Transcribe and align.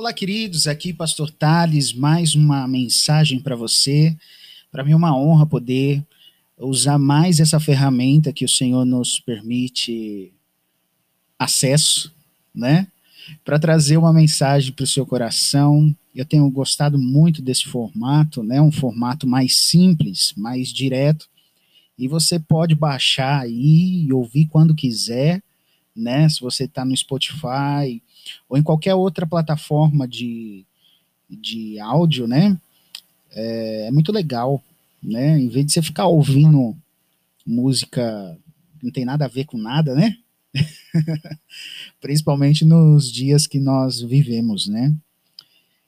Olá, 0.00 0.14
queridos, 0.14 0.66
aqui 0.66 0.94
Pastor 0.94 1.30
Tales, 1.30 1.92
mais 1.92 2.34
uma 2.34 2.66
mensagem 2.66 3.38
para 3.38 3.54
você. 3.54 4.16
Para 4.72 4.82
mim 4.82 4.92
é 4.92 4.96
uma 4.96 5.14
honra 5.14 5.44
poder 5.44 6.02
usar 6.56 6.96
mais 6.98 7.38
essa 7.38 7.60
ferramenta 7.60 8.32
que 8.32 8.42
o 8.42 8.48
Senhor 8.48 8.86
nos 8.86 9.20
permite 9.20 10.32
acesso, 11.38 12.10
né? 12.54 12.88
Para 13.44 13.58
trazer 13.58 13.98
uma 13.98 14.10
mensagem 14.10 14.72
para 14.72 14.84
o 14.84 14.86
seu 14.86 15.04
coração. 15.04 15.94
Eu 16.14 16.24
tenho 16.24 16.48
gostado 16.50 16.98
muito 16.98 17.42
desse 17.42 17.66
formato, 17.66 18.42
né? 18.42 18.58
Um 18.58 18.72
formato 18.72 19.26
mais 19.26 19.54
simples, 19.54 20.32
mais 20.34 20.72
direto. 20.72 21.28
E 21.98 22.08
você 22.08 22.38
pode 22.40 22.74
baixar 22.74 23.42
aí 23.42 24.06
e 24.06 24.12
ouvir 24.14 24.46
quando 24.46 24.74
quiser, 24.74 25.42
né? 25.94 26.26
Se 26.26 26.40
você 26.40 26.64
está 26.64 26.86
no 26.86 26.96
Spotify, 26.96 28.00
ou 28.48 28.56
em 28.56 28.62
qualquer 28.62 28.94
outra 28.94 29.26
plataforma 29.26 30.06
de, 30.06 30.64
de 31.28 31.78
áudio, 31.80 32.26
né? 32.26 32.58
É, 33.32 33.86
é 33.86 33.90
muito 33.90 34.12
legal, 34.12 34.62
né? 35.02 35.38
Em 35.38 35.48
vez 35.48 35.66
de 35.66 35.72
você 35.72 35.82
ficar 35.82 36.06
ouvindo 36.06 36.76
música 37.46 38.38
que 38.78 38.84
não 38.84 38.92
tem 38.92 39.04
nada 39.04 39.24
a 39.26 39.28
ver 39.28 39.44
com 39.44 39.58
nada, 39.58 39.94
né? 39.94 40.16
Principalmente 42.00 42.64
nos 42.64 43.10
dias 43.10 43.46
que 43.46 43.60
nós 43.60 44.00
vivemos, 44.00 44.66
né? 44.66 44.94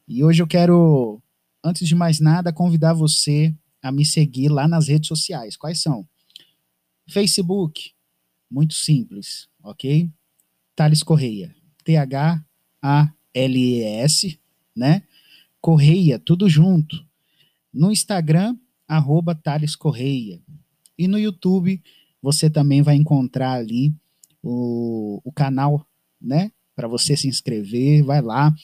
E 0.07 0.23
hoje 0.23 0.43
eu 0.43 0.47
quero, 0.47 1.21
antes 1.65 1.89
de 1.89 1.95
mais 1.95 2.21
nada, 2.21 2.53
convidar 2.53 2.93
você 2.93 3.55
a 3.83 3.91
me 3.91 4.05
seguir 4.05 4.49
lá 4.49 4.69
nas 4.69 4.89
redes 4.89 5.09
sociais. 5.09 5.57
Quais 5.57 5.81
são? 5.81 6.07
Facebook, 7.09 7.93
muito 8.51 8.75
simples, 8.75 9.49
ok? 9.63 10.09
Thales 10.77 11.03
Correia. 11.03 11.55
T-H-A-L-E-S, 11.85 12.39
né? 14.75 15.03
Correia, 15.61 16.19
tudo 16.19 16.49
junto. 16.49 17.05
No 17.73 17.93
Instagram, 17.93 18.57
arroba 18.87 19.35
Thales 19.35 19.77
Correia. 19.77 20.41
E 20.99 21.07
no 21.09 21.19
YouTube, 21.19 21.83
você 22.21 22.51
também 22.51 22.83
vai 22.83 22.97
encontrar 22.97 23.53
ali 23.53 23.95
o, 24.43 25.21
o 25.25 25.33
canal, 25.33 25.87
né? 26.21 26.53
Para 26.75 26.89
você 26.89 27.17
se 27.17 27.29
inscrever, 27.29 28.03
vai 28.03 28.21
lá, 28.21 28.55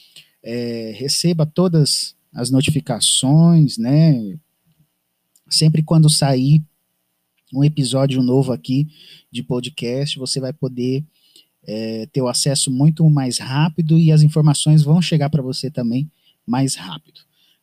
é, 0.43 0.93
receba 0.95 1.45
todas 1.45 2.15
as 2.33 2.49
notificações, 2.49 3.77
né? 3.77 4.37
Sempre 5.49 5.81
quando 5.81 6.09
sair 6.09 6.63
um 7.53 7.63
episódio 7.63 8.21
novo 8.21 8.51
aqui 8.51 8.87
de 9.31 9.41
podcast, 9.41 10.17
você 10.19 10.39
vai 10.39 10.53
poder 10.53 11.03
é, 11.71 12.07
ter 12.07 12.19
o 12.19 12.27
acesso 12.27 12.71
muito 12.71 13.07
mais 13.07 13.37
rápido 13.37 13.99
e 13.99 14.11
as 14.11 14.23
informações 14.23 14.81
vão 14.81 14.99
chegar 14.99 15.29
para 15.29 15.43
você 15.43 15.69
também 15.69 16.09
mais 16.45 16.73
rápido. 16.73 17.21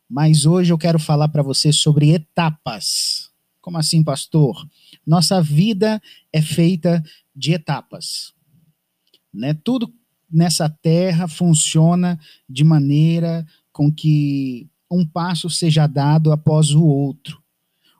Mas 0.09 0.45
hoje 0.45 0.71
eu 0.71 0.77
quero 0.77 0.97
falar 0.97 1.27
para 1.27 1.43
você 1.43 1.73
sobre 1.73 2.11
etapas. 2.11 3.29
Como 3.59 3.77
assim, 3.77 4.01
pastor? 4.01 4.65
Nossa 5.05 5.41
vida 5.41 6.01
é 6.31 6.41
feita 6.41 7.03
de 7.35 7.51
etapas. 7.51 8.33
Né? 9.33 9.53
Tudo 9.53 9.93
nessa 10.31 10.69
terra 10.69 11.27
funciona 11.27 12.17
de 12.47 12.63
maneira 12.63 13.45
com 13.73 13.91
que 13.91 14.69
um 14.89 15.05
passo 15.05 15.49
seja 15.49 15.85
dado 15.85 16.31
após 16.31 16.71
o 16.71 16.81
outro. 16.81 17.43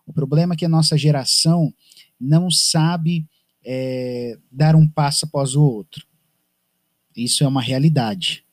O 0.06 0.14
problema 0.14 0.54
é 0.54 0.58
que 0.58 0.66
a 0.66 0.70
nossa 0.70 0.98
geração 0.98 1.74
não 2.18 2.50
sabe 2.50 3.28
é, 3.70 4.38
dar 4.50 4.78
um 4.78 4.88
passo 4.88 5.26
após 5.26 5.54
o 5.54 5.62
outro. 5.62 6.08
Isso 7.14 7.44
é 7.44 7.48
uma 7.48 7.62
realidade. 7.62 8.46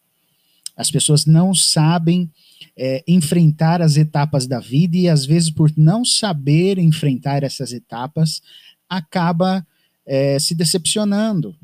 As 0.77 0.91
pessoas 0.91 1.25
não 1.25 1.55
sabem 1.55 2.29
é, 2.77 3.05
enfrentar 3.06 3.81
as 3.81 3.97
etapas 3.97 4.48
da 4.48 4.59
vida 4.59 4.97
e, 4.97 5.09
às 5.09 5.25
vezes, 5.25 5.51
por 5.51 5.73
não 5.77 6.05
saber 6.05 6.81
enfrentar 6.81 7.45
essas 7.45 7.73
etapas, 7.73 8.43
acaba 8.89 9.65
é, 10.05 10.37
se 10.41 10.53
decepcionando, 10.53 11.55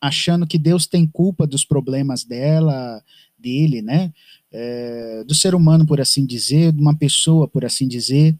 achando 0.00 0.44
que 0.44 0.58
Deus 0.58 0.88
tem 0.88 1.06
culpa 1.06 1.46
dos 1.46 1.64
problemas 1.64 2.24
dela, 2.24 3.00
dele, 3.38 3.82
né? 3.82 4.12
É, 4.50 5.22
do 5.24 5.34
ser 5.34 5.54
humano, 5.54 5.86
por 5.86 6.00
assim 6.00 6.26
dizer, 6.26 6.72
de 6.72 6.80
uma 6.80 6.96
pessoa, 6.96 7.46
por 7.46 7.64
assim 7.64 7.86
dizer. 7.86 8.36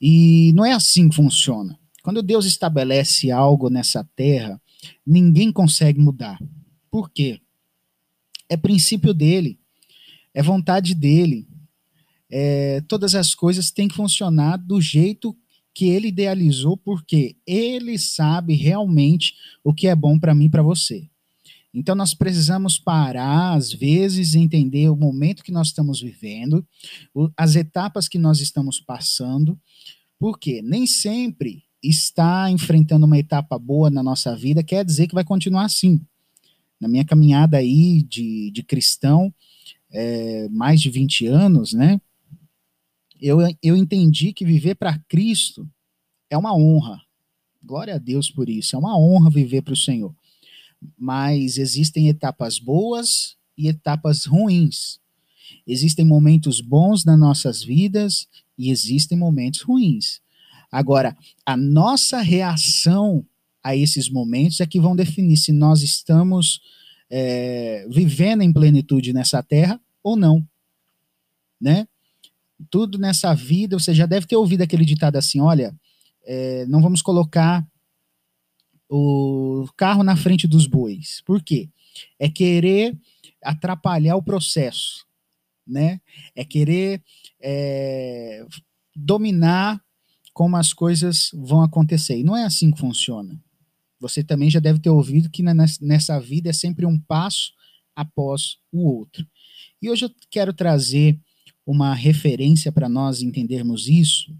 E 0.00 0.52
não 0.54 0.64
é 0.64 0.72
assim 0.72 1.08
que 1.08 1.14
funciona. 1.14 1.78
Quando 2.02 2.22
Deus 2.22 2.46
estabelece 2.46 3.30
algo 3.30 3.68
nessa 3.68 4.08
terra, 4.16 4.60
ninguém 5.06 5.52
consegue 5.52 6.00
mudar. 6.00 6.38
Por 6.90 7.10
quê? 7.10 7.40
É 8.48 8.56
princípio 8.56 9.14
dele, 9.14 9.58
é 10.34 10.42
vontade 10.42 10.94
dele. 10.94 11.46
É, 12.28 12.80
todas 12.82 13.14
as 13.14 13.34
coisas 13.34 13.70
têm 13.70 13.88
que 13.88 13.94
funcionar 13.94 14.56
do 14.56 14.80
jeito 14.80 15.36
que 15.74 15.86
ele 15.86 16.08
idealizou, 16.08 16.76
porque 16.76 17.36
ele 17.46 17.98
sabe 17.98 18.54
realmente 18.54 19.34
o 19.62 19.72
que 19.72 19.86
é 19.86 19.94
bom 19.94 20.18
para 20.18 20.34
mim 20.34 20.46
e 20.46 20.50
para 20.50 20.62
você. 20.62 21.08
Então 21.72 21.94
nós 21.94 22.14
precisamos 22.14 22.78
parar, 22.78 23.54
às 23.54 23.72
vezes, 23.72 24.34
entender 24.34 24.88
o 24.88 24.96
momento 24.96 25.44
que 25.44 25.52
nós 25.52 25.68
estamos 25.68 26.00
vivendo, 26.00 26.66
as 27.36 27.54
etapas 27.54 28.08
que 28.08 28.18
nós 28.18 28.40
estamos 28.40 28.80
passando, 28.80 29.58
porque 30.18 30.60
nem 30.62 30.86
sempre 30.86 31.62
está 31.82 32.50
enfrentando 32.50 33.06
uma 33.06 33.18
etapa 33.18 33.58
boa 33.58 33.90
na 33.90 34.02
nossa 34.02 34.36
vida 34.36 34.62
quer 34.62 34.84
dizer 34.84 35.06
que 35.06 35.14
vai 35.14 35.24
continuar 35.24 35.64
assim. 35.64 36.00
Na 36.80 36.88
minha 36.88 37.04
caminhada 37.04 37.58
aí 37.58 38.02
de, 38.02 38.50
de 38.50 38.62
cristão, 38.62 39.32
é, 39.90 40.48
mais 40.48 40.80
de 40.80 40.90
20 40.90 41.26
anos, 41.26 41.72
né? 41.72 42.00
Eu, 43.20 43.38
eu 43.62 43.76
entendi 43.76 44.32
que 44.32 44.44
viver 44.46 44.76
para 44.76 44.98
Cristo 45.08 45.68
é 46.30 46.38
uma 46.38 46.54
honra. 46.54 47.00
Glória 47.62 47.96
a 47.96 47.98
Deus 47.98 48.30
por 48.30 48.48
isso. 48.48 48.74
É 48.74 48.78
uma 48.78 48.98
honra 48.98 49.28
viver 49.30 49.62
para 49.62 49.74
o 49.74 49.76
Senhor. 49.76 50.14
Mas 50.96 51.58
existem 51.58 52.08
etapas 52.08 52.58
boas 52.58 53.36
e 53.58 53.68
etapas 53.68 54.24
ruins. 54.24 54.98
Existem 55.66 56.04
momentos 56.04 56.60
bons 56.62 57.04
nas 57.04 57.18
nossas 57.18 57.62
vidas 57.62 58.26
e 58.56 58.70
existem 58.70 59.18
momentos 59.18 59.60
ruins. 59.60 60.22
Agora, 60.70 61.16
a 61.44 61.56
nossa 61.56 62.20
reação 62.20 63.26
a 63.62 63.76
esses 63.76 64.08
momentos 64.08 64.60
é 64.60 64.66
que 64.66 64.80
vão 64.80 64.94
definir 64.94 65.36
se 65.36 65.52
nós 65.52 65.82
estamos 65.82 66.60
é, 67.10 67.86
vivendo 67.90 68.42
em 68.42 68.52
plenitude 68.52 69.12
nessa 69.12 69.42
terra 69.42 69.80
ou 70.02 70.16
não, 70.16 70.46
né? 71.60 71.86
Tudo 72.70 72.98
nessa 72.98 73.34
vida, 73.34 73.78
você 73.78 73.94
já 73.94 74.06
deve 74.06 74.26
ter 74.26 74.36
ouvido 74.36 74.62
aquele 74.62 74.84
ditado 74.84 75.16
assim, 75.16 75.40
olha, 75.40 75.74
é, 76.24 76.66
não 76.66 76.80
vamos 76.80 77.02
colocar 77.02 77.66
o 78.88 79.66
carro 79.76 80.02
na 80.02 80.16
frente 80.16 80.46
dos 80.46 80.66
bois. 80.66 81.22
Por 81.24 81.42
quê? 81.42 81.68
É 82.18 82.28
querer 82.28 82.96
atrapalhar 83.42 84.16
o 84.16 84.22
processo, 84.22 85.06
né? 85.66 86.00
É 86.34 86.44
querer 86.44 87.02
é, 87.40 88.44
dominar 88.94 89.82
como 90.32 90.56
as 90.56 90.72
coisas 90.72 91.30
vão 91.34 91.62
acontecer. 91.62 92.18
E 92.18 92.24
não 92.24 92.36
é 92.36 92.44
assim 92.44 92.70
que 92.70 92.80
funciona. 92.80 93.40
Você 93.98 94.24
também 94.24 94.50
já 94.50 94.60
deve 94.60 94.78
ter 94.78 94.90
ouvido 94.90 95.30
que 95.30 95.42
nessa 95.42 96.18
vida 96.18 96.48
é 96.48 96.52
sempre 96.52 96.86
um 96.86 96.98
passo 96.98 97.52
após 97.94 98.56
o 98.72 98.88
outro. 98.88 99.26
E 99.82 99.90
hoje 99.90 100.06
eu 100.06 100.10
quero 100.30 100.52
trazer 100.52 101.20
uma 101.66 101.94
referência 101.94 102.72
para 102.72 102.88
nós 102.88 103.22
entendermos 103.22 103.88
isso. 103.88 104.34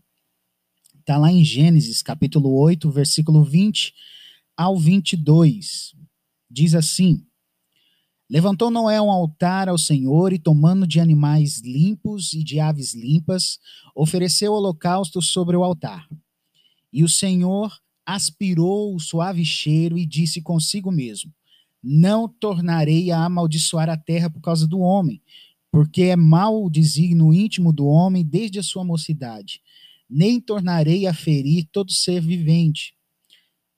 Está 0.99 1.17
lá 1.19 1.31
em 1.31 1.45
Gênesis, 1.45 2.03
capítulo 2.03 2.53
8, 2.55 2.91
versículo 2.91 3.45
20 3.45 3.93
ao 4.57 4.79
22. 4.79 5.95
Diz 6.51 6.75
assim: 6.75 7.25
Levantou 8.31 8.71
Noé 8.71 9.03
um 9.03 9.11
altar 9.11 9.69
ao 9.69 9.77
Senhor 9.77 10.33
e, 10.33 10.39
tomando 10.39 10.87
de 10.87 11.01
animais 11.01 11.61
limpos 11.63 12.33
e 12.33 12.45
de 12.45 12.61
aves 12.61 12.95
limpas, 12.95 13.59
ofereceu 13.93 14.53
holocausto 14.53 15.21
sobre 15.21 15.57
o 15.57 15.65
altar. 15.65 16.09
E 16.93 17.03
o 17.03 17.09
Senhor 17.09 17.77
aspirou 18.07 18.95
o 18.95 19.01
suave 19.01 19.45
cheiro 19.45 19.99
e 19.99 20.07
disse 20.07 20.41
consigo 20.41 20.93
mesmo: 20.93 21.35
Não 21.83 22.29
tornarei 22.29 23.11
a 23.11 23.25
amaldiçoar 23.25 23.91
a 23.91 23.97
terra 23.97 24.31
por 24.31 24.41
causa 24.41 24.65
do 24.65 24.79
homem, 24.79 25.21
porque 25.69 26.03
é 26.05 26.15
mau 26.15 26.65
o 26.65 26.71
desígnio 26.71 27.35
íntimo 27.35 27.73
do 27.73 27.87
homem 27.87 28.25
desde 28.25 28.61
a 28.61 28.63
sua 28.63 28.85
mocidade. 28.85 29.61
Nem 30.09 30.41
tornarei 30.41 31.09
a 31.09 31.13
ferir 31.13 31.69
todo 31.73 31.91
ser 31.91 32.21
vivente. 32.21 32.95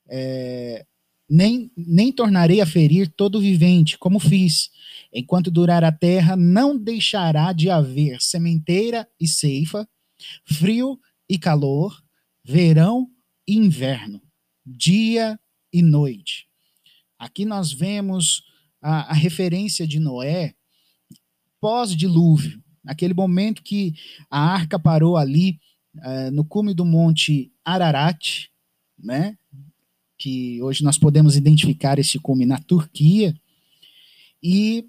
É, 0.07 0.85
nem, 1.33 1.71
nem 1.75 2.11
tornarei 2.11 2.61
a 2.61 2.65
ferir 2.65 3.07
todo 3.09 3.41
vivente, 3.41 3.97
como 3.97 4.19
fiz. 4.19 4.69
Enquanto 5.11 5.49
durar 5.49 5.83
a 5.83 5.91
terra, 5.91 6.35
não 6.35 6.77
deixará 6.77 7.51
de 7.51 7.71
haver 7.71 8.21
sementeira 8.21 9.09
e 9.19 9.27
ceifa, 9.27 9.89
frio 10.45 10.99
e 11.27 11.39
calor, 11.39 12.03
verão 12.43 13.09
e 13.47 13.55
inverno, 13.55 14.21
dia 14.63 15.39
e 15.73 15.81
noite. 15.81 16.45
Aqui 17.17 17.45
nós 17.45 17.73
vemos 17.73 18.43
a, 18.79 19.09
a 19.09 19.13
referência 19.13 19.87
de 19.87 19.99
Noé 19.99 20.53
pós-dilúvio, 21.59 22.61
naquele 22.83 23.15
momento 23.15 23.63
que 23.63 23.95
a 24.29 24.39
arca 24.39 24.77
parou 24.77 25.17
ali 25.17 25.59
uh, 25.95 26.29
no 26.31 26.45
cume 26.45 26.75
do 26.75 26.85
monte 26.85 27.51
Ararat, 27.65 28.49
né? 28.99 29.35
Que 30.17 30.61
hoje 30.61 30.83
nós 30.83 30.97
podemos 30.97 31.35
identificar 31.35 31.99
esse 31.99 32.19
cume 32.19 32.45
na 32.45 32.57
Turquia. 32.59 33.35
E 34.41 34.85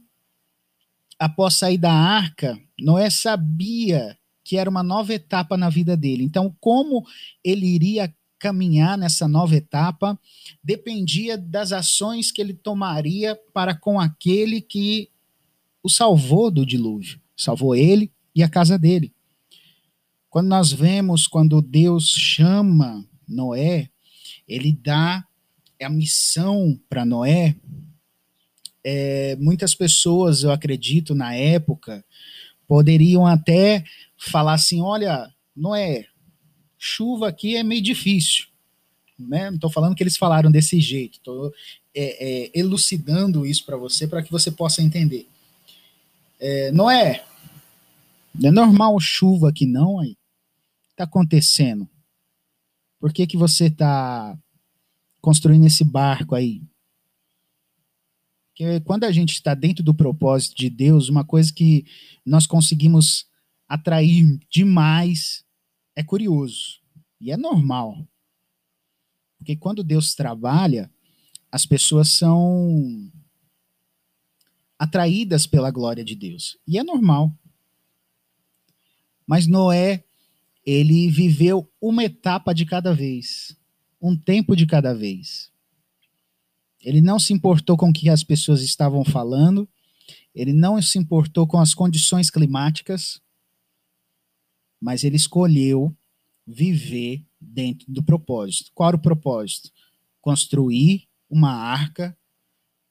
após 1.18 1.54
sair 1.54 1.78
da 1.78 1.92
arca, 1.92 2.58
Noé 2.78 3.08
sabia 3.10 4.16
que 4.44 4.58
era 4.58 4.68
uma 4.68 4.82
nova 4.82 5.14
etapa 5.14 5.56
na 5.56 5.70
vida 5.70 5.96
dele. 5.96 6.22
Então, 6.22 6.54
como 6.60 7.04
ele 7.42 7.66
iria 7.66 8.14
caminhar 8.38 8.98
nessa 8.98 9.26
nova 9.26 9.56
etapa 9.56 10.20
dependia 10.62 11.38
das 11.38 11.72
ações 11.72 12.30
que 12.30 12.42
ele 12.42 12.52
tomaria 12.52 13.34
para 13.54 13.74
com 13.74 13.98
aquele 13.98 14.60
que 14.60 15.08
o 15.82 15.88
salvou 15.88 16.50
do 16.50 16.66
dilúvio, 16.66 17.18
salvou 17.34 17.74
ele 17.74 18.12
e 18.34 18.42
a 18.42 18.48
casa 18.48 18.78
dele. 18.78 19.14
Quando 20.28 20.48
nós 20.48 20.70
vemos 20.70 21.26
quando 21.26 21.62
Deus 21.62 22.10
chama 22.10 23.06
Noé, 23.26 23.88
ele 24.48 24.72
dá 24.72 25.26
a 25.82 25.88
missão 25.88 26.78
para 26.88 27.04
Noé. 27.04 27.56
É, 28.82 29.36
muitas 29.36 29.74
pessoas, 29.74 30.42
eu 30.42 30.50
acredito, 30.50 31.14
na 31.14 31.34
época, 31.34 32.04
poderiam 32.66 33.26
até 33.26 33.84
falar 34.16 34.54
assim: 34.54 34.80
olha, 34.80 35.32
Noé, 35.56 36.06
chuva 36.78 37.28
aqui 37.28 37.56
é 37.56 37.62
meio 37.62 37.82
difícil. 37.82 38.46
Né? 39.18 39.48
Não 39.48 39.54
estou 39.54 39.70
falando 39.70 39.94
que 39.94 40.02
eles 40.02 40.16
falaram 40.16 40.50
desse 40.50 40.80
jeito, 40.80 41.18
estou 41.18 41.52
é, 41.94 42.44
é, 42.44 42.50
elucidando 42.54 43.46
isso 43.46 43.64
para 43.64 43.76
você, 43.76 44.06
para 44.06 44.22
que 44.22 44.30
você 44.30 44.50
possa 44.50 44.82
entender. 44.82 45.28
É, 46.40 46.72
não 46.72 46.90
é, 46.90 47.24
não 48.34 48.48
é 48.48 48.52
normal 48.52 48.98
chuva 48.98 49.48
aqui 49.48 49.66
não, 49.66 50.00
aí. 50.00 50.16
Está 50.90 51.04
acontecendo. 51.04 51.88
Por 53.04 53.12
que, 53.12 53.26
que 53.26 53.36
você 53.36 53.66
está 53.66 54.34
construindo 55.20 55.66
esse 55.66 55.84
barco 55.84 56.34
aí? 56.34 56.62
Porque 58.48 58.80
quando 58.80 59.04
a 59.04 59.12
gente 59.12 59.34
está 59.34 59.52
dentro 59.52 59.84
do 59.84 59.92
propósito 59.92 60.56
de 60.56 60.70
Deus, 60.70 61.10
uma 61.10 61.22
coisa 61.22 61.52
que 61.52 61.84
nós 62.24 62.46
conseguimos 62.46 63.28
atrair 63.68 64.38
demais 64.48 65.44
é 65.94 66.02
curioso 66.02 66.80
e 67.20 67.30
é 67.30 67.36
normal. 67.36 68.08
Porque 69.36 69.54
quando 69.54 69.84
Deus 69.84 70.14
trabalha, 70.14 70.90
as 71.52 71.66
pessoas 71.66 72.08
são 72.08 73.12
atraídas 74.78 75.46
pela 75.46 75.70
glória 75.70 76.02
de 76.02 76.14
Deus. 76.14 76.56
E 76.66 76.78
é 76.78 76.82
normal. 76.82 77.38
Mas 79.26 79.46
Noé, 79.46 80.03
ele 80.64 81.08
viveu 81.08 81.70
uma 81.80 82.04
etapa 82.04 82.54
de 82.54 82.64
cada 82.64 82.94
vez, 82.94 83.56
um 84.00 84.16
tempo 84.16 84.56
de 84.56 84.66
cada 84.66 84.94
vez. 84.94 85.50
Ele 86.80 87.00
não 87.00 87.18
se 87.18 87.32
importou 87.32 87.76
com 87.76 87.90
o 87.90 87.92
que 87.92 88.08
as 88.08 88.22
pessoas 88.22 88.62
estavam 88.62 89.04
falando, 89.04 89.68
ele 90.34 90.52
não 90.52 90.80
se 90.80 90.98
importou 90.98 91.46
com 91.46 91.58
as 91.58 91.74
condições 91.74 92.30
climáticas, 92.30 93.20
mas 94.80 95.04
ele 95.04 95.16
escolheu 95.16 95.96
viver 96.46 97.24
dentro 97.40 97.90
do 97.90 98.02
propósito. 98.02 98.70
Qual 98.74 98.88
era 98.88 98.96
o 98.96 99.00
propósito? 99.00 99.70
Construir 100.20 101.08
uma 101.30 101.52
arca 101.52 102.16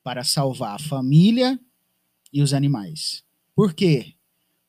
para 0.04 0.24
salvar 0.24 0.76
a 0.76 0.80
família 0.80 1.60
e 2.32 2.42
os 2.42 2.54
animais. 2.54 3.24
Por 3.56 3.74
quê? 3.74 4.16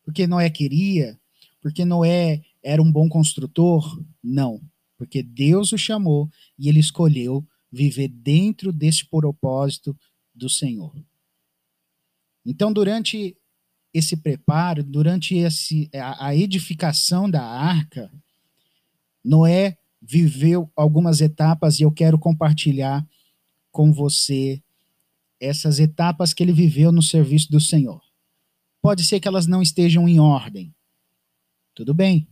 Porque 0.03 0.27
Noé 0.27 0.51
queria? 0.51 1.19
Porque 1.63 1.85
Noé 1.85 2.45
era 2.65 2.83
um 2.83 2.91
bom 2.91 3.09
construtor? 3.09 4.03
Não. 4.23 4.61
Porque 4.97 5.23
Deus 5.23 5.73
o 5.73 5.79
chamou 5.79 6.31
e 6.59 6.69
ele 6.69 6.81
escolheu 6.81 7.47
viver 7.71 8.09
dentro 8.09 8.73
desse 8.73 9.05
propósito 9.05 9.97
do 10.35 10.49
Senhor. 10.49 10.95
Então, 12.47 12.73
durante 12.73 13.37
esse 13.93 14.17
preparo, 14.17 14.83
durante 14.83 15.37
esse, 15.37 15.89
a, 15.95 16.29
a 16.29 16.37
edificação 16.37 17.31
da 17.31 17.43
arca, 17.43 18.11
Noé 19.25 19.77
viveu 20.01 20.71
algumas 20.77 21.21
etapas 21.21 21.79
e 21.79 21.83
eu 21.83 21.91
quero 21.91 22.19
compartilhar 22.19 23.07
com 23.71 23.93
você 23.93 24.63
essas 25.41 25.79
etapas 25.79 26.33
que 26.33 26.43
ele 26.43 26.53
viveu 26.53 26.93
no 26.93 27.03
serviço 27.03 27.51
do 27.51 27.61
Senhor. 27.61 28.03
Pode 28.83 29.05
ser 29.05 29.19
que 29.19 29.29
elas 29.29 29.47
não 29.47 29.63
estejam 29.63 30.09
em 30.09 30.21
ordem. 30.21 30.75
Tudo 31.75 31.95
bem. 31.95 32.29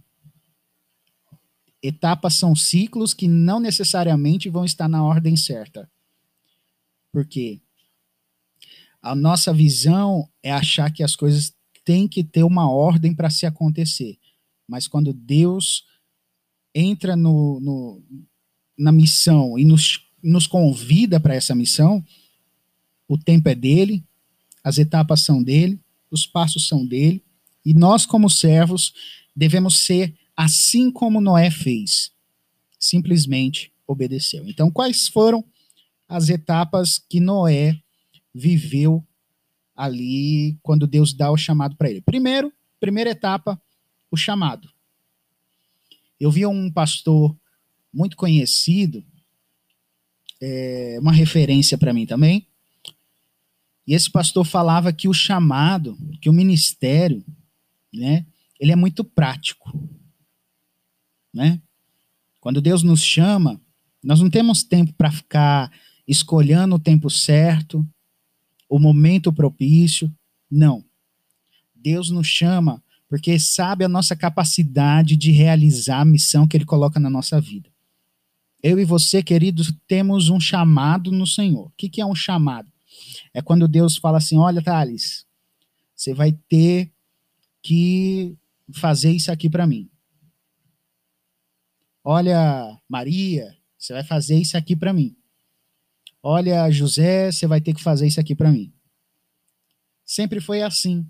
Etapas 1.82 2.34
são 2.34 2.54
ciclos 2.54 3.12
que 3.12 3.26
não 3.26 3.58
necessariamente 3.58 4.48
vão 4.48 4.64
estar 4.64 4.88
na 4.88 5.04
ordem 5.04 5.36
certa. 5.36 5.90
Por 7.10 7.26
quê? 7.26 7.60
A 9.02 9.14
nossa 9.16 9.52
visão 9.52 10.28
é 10.42 10.52
achar 10.52 10.92
que 10.92 11.02
as 11.02 11.16
coisas 11.16 11.52
têm 11.84 12.06
que 12.06 12.22
ter 12.22 12.44
uma 12.44 12.70
ordem 12.70 13.12
para 13.12 13.28
se 13.28 13.44
acontecer. 13.44 14.16
Mas 14.68 14.86
quando 14.86 15.12
Deus 15.12 15.84
entra 16.74 17.16
no, 17.16 17.60
no 17.60 18.02
na 18.78 18.90
missão 18.90 19.58
e 19.58 19.64
nos, 19.64 20.06
nos 20.22 20.46
convida 20.46 21.20
para 21.20 21.34
essa 21.34 21.54
missão, 21.54 22.04
o 23.06 23.18
tempo 23.18 23.48
é 23.48 23.54
dele, 23.54 24.04
as 24.64 24.78
etapas 24.78 25.20
são 25.20 25.42
dele, 25.42 25.78
os 26.10 26.26
passos 26.26 26.66
são 26.66 26.86
dele, 26.86 27.22
e 27.64 27.74
nós, 27.74 28.06
como 28.06 28.30
servos, 28.30 28.92
devemos 29.36 29.78
ser 29.78 30.14
assim 30.42 30.90
como 30.90 31.20
Noé 31.20 31.50
fez. 31.50 32.10
Simplesmente 32.78 33.72
obedeceu. 33.86 34.48
Então, 34.48 34.70
quais 34.70 35.06
foram 35.06 35.44
as 36.08 36.28
etapas 36.28 36.98
que 36.98 37.20
Noé 37.20 37.80
viveu 38.34 39.06
ali 39.74 40.58
quando 40.62 40.86
Deus 40.86 41.12
dá 41.12 41.30
o 41.30 41.36
chamado 41.36 41.76
para 41.76 41.90
ele. 41.90 42.00
Primeiro, 42.00 42.52
primeira 42.80 43.10
etapa, 43.10 43.60
o 44.10 44.16
chamado. 44.16 44.68
Eu 46.20 46.30
vi 46.30 46.44
um 46.44 46.70
pastor 46.70 47.36
muito 47.92 48.16
conhecido, 48.16 49.04
é, 50.40 50.98
uma 51.00 51.12
referência 51.12 51.78
para 51.78 51.92
mim 51.92 52.04
também. 52.04 52.46
E 53.86 53.94
esse 53.94 54.10
pastor 54.10 54.44
falava 54.44 54.92
que 54.92 55.08
o 55.08 55.14
chamado, 55.14 55.96
que 56.20 56.28
o 56.28 56.32
ministério, 56.32 57.24
né, 57.92 58.26
ele 58.60 58.72
é 58.72 58.76
muito 58.76 59.02
prático, 59.02 59.72
né? 61.32 61.60
Quando 62.40 62.60
Deus 62.60 62.82
nos 62.82 63.02
chama, 63.02 63.60
nós 64.02 64.20
não 64.20 64.28
temos 64.28 64.62
tempo 64.62 64.92
para 64.94 65.10
ficar 65.10 65.70
escolhendo 66.06 66.74
o 66.74 66.78
tempo 66.78 67.08
certo, 67.08 67.86
o 68.68 68.78
momento 68.78 69.32
propício. 69.32 70.12
Não. 70.50 70.84
Deus 71.74 72.10
nos 72.10 72.26
chama 72.26 72.82
porque 73.08 73.38
sabe 73.38 73.84
a 73.84 73.88
nossa 73.88 74.16
capacidade 74.16 75.16
de 75.16 75.30
realizar 75.30 76.00
a 76.00 76.04
missão 76.04 76.48
que 76.48 76.56
Ele 76.56 76.64
coloca 76.64 76.98
na 76.98 77.10
nossa 77.10 77.38
vida. 77.40 77.68
Eu 78.62 78.78
e 78.78 78.84
você, 78.84 79.22
queridos, 79.22 79.70
temos 79.86 80.30
um 80.30 80.40
chamado 80.40 81.12
no 81.12 81.26
Senhor. 81.26 81.66
O 81.66 81.72
que, 81.76 81.88
que 81.90 82.00
é 82.00 82.06
um 82.06 82.14
chamado? 82.14 82.72
É 83.34 83.42
quando 83.42 83.68
Deus 83.68 83.96
fala 83.98 84.18
assim: 84.18 84.38
olha, 84.38 84.62
Thales, 84.62 85.26
você 85.94 86.14
vai 86.14 86.32
ter 86.48 86.90
que 87.62 88.34
fazer 88.72 89.12
isso 89.12 89.30
aqui 89.30 89.50
para 89.50 89.66
mim. 89.66 89.90
Olha, 92.04 92.76
Maria, 92.88 93.56
você 93.78 93.92
vai 93.92 94.02
fazer 94.02 94.36
isso 94.36 94.56
aqui 94.56 94.74
para 94.74 94.92
mim. 94.92 95.16
Olha, 96.22 96.70
José, 96.70 97.30
você 97.30 97.46
vai 97.46 97.60
ter 97.60 97.74
que 97.74 97.82
fazer 97.82 98.06
isso 98.06 98.20
aqui 98.20 98.34
para 98.34 98.50
mim. 98.50 98.72
Sempre 100.04 100.40
foi 100.40 100.62
assim. 100.62 101.06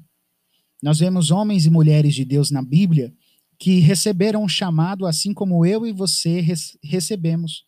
Nós 0.82 0.98
vemos 0.98 1.30
homens 1.30 1.64
e 1.64 1.70
mulheres 1.70 2.14
de 2.14 2.24
Deus 2.24 2.50
na 2.50 2.62
Bíblia 2.62 3.14
que 3.58 3.78
receberam 3.78 4.42
um 4.42 4.48
chamado 4.48 5.06
assim 5.06 5.32
como 5.32 5.64
eu 5.64 5.86
e 5.86 5.92
você 5.92 6.44
recebemos. 6.82 7.64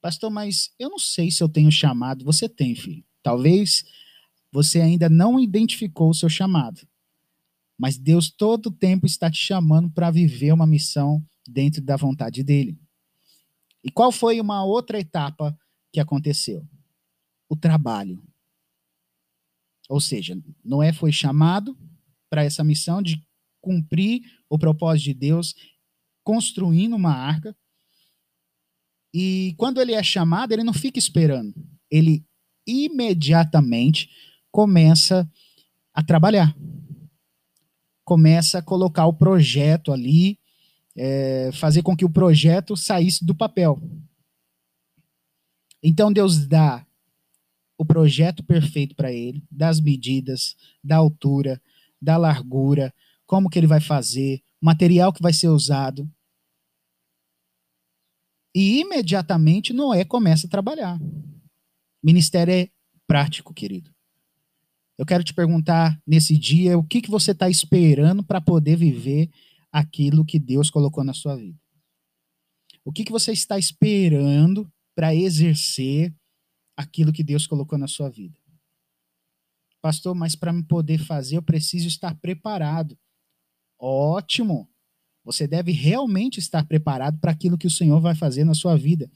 Pastor, 0.00 0.30
mas 0.30 0.72
eu 0.78 0.90
não 0.90 0.98
sei 0.98 1.30
se 1.30 1.42
eu 1.42 1.48
tenho 1.48 1.70
chamado. 1.70 2.24
Você 2.24 2.48
tem, 2.48 2.74
filho. 2.74 3.04
Talvez 3.22 3.84
você 4.50 4.80
ainda 4.80 5.08
não 5.08 5.38
identificou 5.38 6.10
o 6.10 6.14
seu 6.14 6.28
chamado. 6.28 6.80
Mas 7.78 7.96
Deus 7.96 8.30
todo 8.30 8.66
o 8.66 8.72
tempo 8.72 9.06
está 9.06 9.30
te 9.30 9.38
chamando 9.38 9.90
para 9.90 10.10
viver 10.10 10.52
uma 10.52 10.66
missão 10.66 11.24
dentro 11.46 11.82
da 11.82 11.96
vontade 11.96 12.42
dele. 12.42 12.78
E 13.84 13.90
qual 13.90 14.12
foi 14.12 14.40
uma 14.40 14.64
outra 14.64 14.98
etapa 14.98 15.56
que 15.92 16.00
aconteceu? 16.00 16.66
O 17.48 17.56
trabalho. 17.56 18.22
Ou 19.88 20.00
seja, 20.00 20.40
Noé 20.64 20.92
foi 20.92 21.12
chamado 21.12 21.76
para 22.30 22.44
essa 22.44 22.64
missão 22.64 23.02
de 23.02 23.26
cumprir 23.60 24.22
o 24.48 24.58
propósito 24.58 25.04
de 25.04 25.14
Deus, 25.14 25.54
construindo 26.24 26.96
uma 26.96 27.12
arca. 27.12 27.56
E 29.12 29.54
quando 29.58 29.80
ele 29.80 29.92
é 29.92 30.02
chamado, 30.02 30.52
ele 30.52 30.64
não 30.64 30.72
fica 30.72 30.98
esperando. 30.98 31.54
Ele 31.90 32.24
imediatamente 32.66 34.08
começa 34.50 35.30
a 35.92 36.02
trabalhar. 36.02 36.56
começa 38.04 38.58
a 38.58 38.62
colocar 38.62 39.06
o 39.06 39.14
projeto 39.14 39.92
ali, 39.92 40.38
é, 40.96 41.50
fazer 41.52 41.82
com 41.82 41.96
que 41.96 42.04
o 42.04 42.10
projeto 42.10 42.76
saísse 42.76 43.24
do 43.24 43.34
papel. 43.34 43.80
Então 45.82 46.12
Deus 46.12 46.46
dá 46.46 46.86
o 47.76 47.84
projeto 47.84 48.44
perfeito 48.44 48.94
para 48.94 49.12
ele, 49.12 49.42
das 49.50 49.80
medidas, 49.80 50.56
da 50.82 50.96
altura, 50.96 51.60
da 52.00 52.16
largura, 52.16 52.94
como 53.26 53.48
que 53.48 53.58
ele 53.58 53.66
vai 53.66 53.80
fazer, 53.80 54.42
material 54.60 55.12
que 55.12 55.22
vai 55.22 55.32
ser 55.32 55.48
usado. 55.48 56.08
E 58.54 58.80
imediatamente 58.80 59.72
Noé 59.72 60.04
começa 60.04 60.46
a 60.46 60.50
trabalhar. 60.50 61.00
Ministério 62.02 62.52
é 62.52 62.68
prático, 63.06 63.54
querido. 63.54 63.90
Eu 64.98 65.06
quero 65.06 65.24
te 65.24 65.32
perguntar 65.32 66.00
nesse 66.06 66.36
dia 66.36 66.78
o 66.78 66.84
que, 66.84 67.00
que 67.00 67.10
você 67.10 67.32
está 67.32 67.48
esperando 67.48 68.22
para 68.22 68.40
poder 68.40 68.76
viver 68.76 69.30
aquilo 69.72 70.24
que 70.24 70.38
Deus 70.38 70.70
colocou 70.70 71.02
na 71.02 71.14
sua 71.14 71.34
vida. 71.34 71.58
O 72.84 72.92
que, 72.92 73.04
que 73.04 73.12
você 73.12 73.32
está 73.32 73.58
esperando 73.58 74.70
para 74.94 75.14
exercer 75.14 76.14
aquilo 76.76 77.12
que 77.12 77.22
Deus 77.24 77.46
colocou 77.46 77.78
na 77.78 77.88
sua 77.88 78.10
vida? 78.10 78.38
Pastor, 79.80 80.14
mas 80.14 80.36
para 80.36 80.52
me 80.52 80.62
poder 80.62 80.98
fazer, 80.98 81.36
eu 81.36 81.42
preciso 81.42 81.88
estar 81.88 82.14
preparado. 82.16 82.96
Ótimo! 83.78 84.68
Você 85.24 85.46
deve 85.46 85.72
realmente 85.72 86.38
estar 86.38 86.64
preparado 86.66 87.18
para 87.18 87.30
aquilo 87.30 87.56
que 87.56 87.66
o 87.66 87.70
Senhor 87.70 88.00
vai 88.00 88.14
fazer 88.14 88.44
na 88.44 88.54
sua 88.54 88.76
vida. 88.76 89.10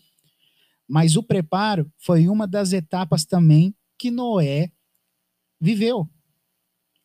Mas 0.88 1.16
o 1.16 1.22
preparo 1.22 1.92
foi 1.98 2.28
uma 2.28 2.46
das 2.46 2.72
etapas 2.72 3.25
também 3.25 3.75
que 3.98 4.10
Noé 4.10 4.70
viveu. 5.60 6.08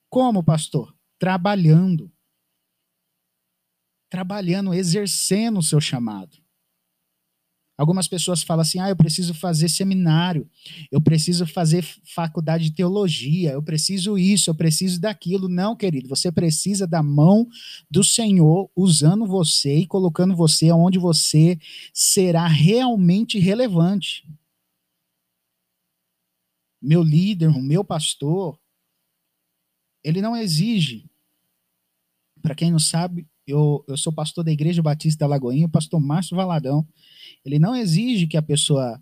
Como, 0.09 0.43
pastor? 0.43 0.95
Trabalhando. 1.17 2.11
Trabalhando, 4.11 4.73
exercendo 4.73 5.59
o 5.59 5.63
seu 5.63 5.79
chamado. 5.79 6.37
Algumas 7.77 8.07
pessoas 8.07 8.43
falam 8.43 8.61
assim: 8.61 8.77
ah, 8.77 8.89
eu 8.89 8.95
preciso 8.95 9.33
fazer 9.33 9.67
seminário, 9.67 10.47
eu 10.91 11.01
preciso 11.01 11.47
fazer 11.47 11.83
faculdade 12.13 12.65
de 12.65 12.75
teologia, 12.75 13.53
eu 13.53 13.63
preciso 13.63 14.19
isso, 14.19 14.51
eu 14.51 14.53
preciso 14.53 15.01
daquilo. 15.01 15.49
Não, 15.49 15.75
querido, 15.75 16.07
você 16.07 16.31
precisa 16.31 16.85
da 16.85 17.01
mão 17.01 17.47
do 17.89 18.03
Senhor 18.03 18.69
usando 18.75 19.25
você 19.25 19.77
e 19.77 19.87
colocando 19.87 20.35
você 20.35 20.71
onde 20.71 20.99
você 20.99 21.57
será 21.91 22.45
realmente 22.45 23.39
relevante. 23.39 24.27
Meu 26.79 27.01
líder, 27.01 27.47
o 27.47 27.61
meu 27.61 27.83
pastor, 27.83 28.59
ele 30.03 30.21
não 30.21 30.35
exige. 30.35 31.09
Para 32.41 32.53
quem 32.53 32.71
não 32.71 32.79
sabe, 32.79 33.27
eu, 33.45 33.83
eu 33.87 33.97
sou 33.97 34.13
pastor 34.13 34.43
da 34.43 34.51
Igreja 34.51 34.81
Batista 34.81 35.19
da 35.19 35.27
Lagoinha, 35.27 35.67
pastor 35.67 35.99
Márcio 35.99 36.35
Valadão. 36.35 36.87
Ele 37.43 37.59
não 37.59 37.75
exige 37.75 38.27
que 38.27 38.37
a 38.37 38.41
pessoa 38.41 39.01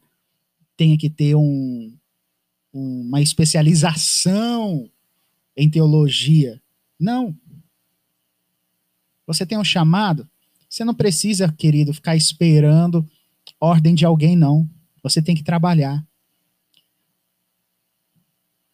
tenha 0.77 0.97
que 0.97 1.09
ter 1.09 1.35
um, 1.35 1.93
uma 2.71 3.21
especialização 3.21 4.89
em 5.55 5.69
teologia. 5.69 6.61
Não. 6.99 7.35
Você 9.27 9.45
tem 9.45 9.57
um 9.57 9.63
chamado, 9.63 10.27
você 10.69 10.83
não 10.83 10.93
precisa, 10.93 11.51
querido, 11.51 11.93
ficar 11.93 12.15
esperando 12.15 13.05
ordem 13.59 13.93
de 13.93 14.05
alguém, 14.05 14.35
não. 14.35 14.69
Você 15.03 15.21
tem 15.21 15.35
que 15.35 15.43
trabalhar. 15.43 16.05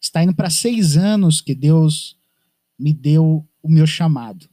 Está 0.00 0.22
indo 0.22 0.34
para 0.34 0.50
seis 0.50 0.96
anos 0.96 1.40
que 1.40 1.54
Deus 1.54 2.16
me 2.78 2.92
deu 2.92 3.46
o 3.62 3.68
meu 3.68 3.86
chamado. 3.86 4.48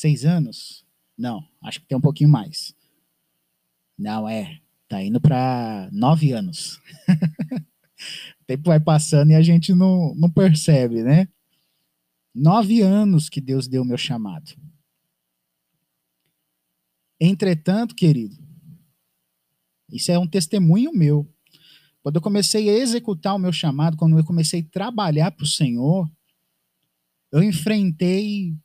Seis 0.00 0.24
anos? 0.24 0.82
Não, 1.14 1.46
acho 1.62 1.78
que 1.78 1.86
tem 1.86 1.98
um 1.98 2.00
pouquinho 2.00 2.30
mais. 2.30 2.74
Não, 3.98 4.26
é. 4.26 4.58
Tá 4.88 5.02
indo 5.02 5.20
para 5.20 5.90
nove 5.92 6.32
anos. 6.32 6.80
o 8.40 8.44
tempo 8.46 8.62
vai 8.64 8.80
passando 8.80 9.32
e 9.32 9.34
a 9.34 9.42
gente 9.42 9.74
não, 9.74 10.14
não 10.14 10.30
percebe, 10.30 11.02
né? 11.02 11.28
Nove 12.34 12.80
anos 12.80 13.28
que 13.28 13.42
Deus 13.42 13.68
deu 13.68 13.82
o 13.82 13.84
meu 13.84 13.98
chamado. 13.98 14.50
Entretanto, 17.20 17.94
querido, 17.94 18.38
isso 19.92 20.10
é 20.10 20.18
um 20.18 20.26
testemunho 20.26 20.94
meu. 20.94 21.30
Quando 22.02 22.16
eu 22.16 22.22
comecei 22.22 22.70
a 22.70 22.78
executar 22.78 23.34
o 23.34 23.38
meu 23.38 23.52
chamado, 23.52 23.98
quando 23.98 24.16
eu 24.16 24.24
comecei 24.24 24.62
a 24.62 24.72
trabalhar 24.72 25.30
para 25.30 25.44
o 25.44 25.46
Senhor, 25.46 26.10
eu 27.30 27.42
enfrentei 27.42 28.56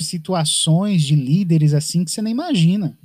situações 0.00 1.02
de 1.02 1.14
líderes 1.14 1.72
assim 1.72 2.04
que 2.04 2.10
você 2.10 2.20
nem 2.20 2.32
imagina. 2.32 2.98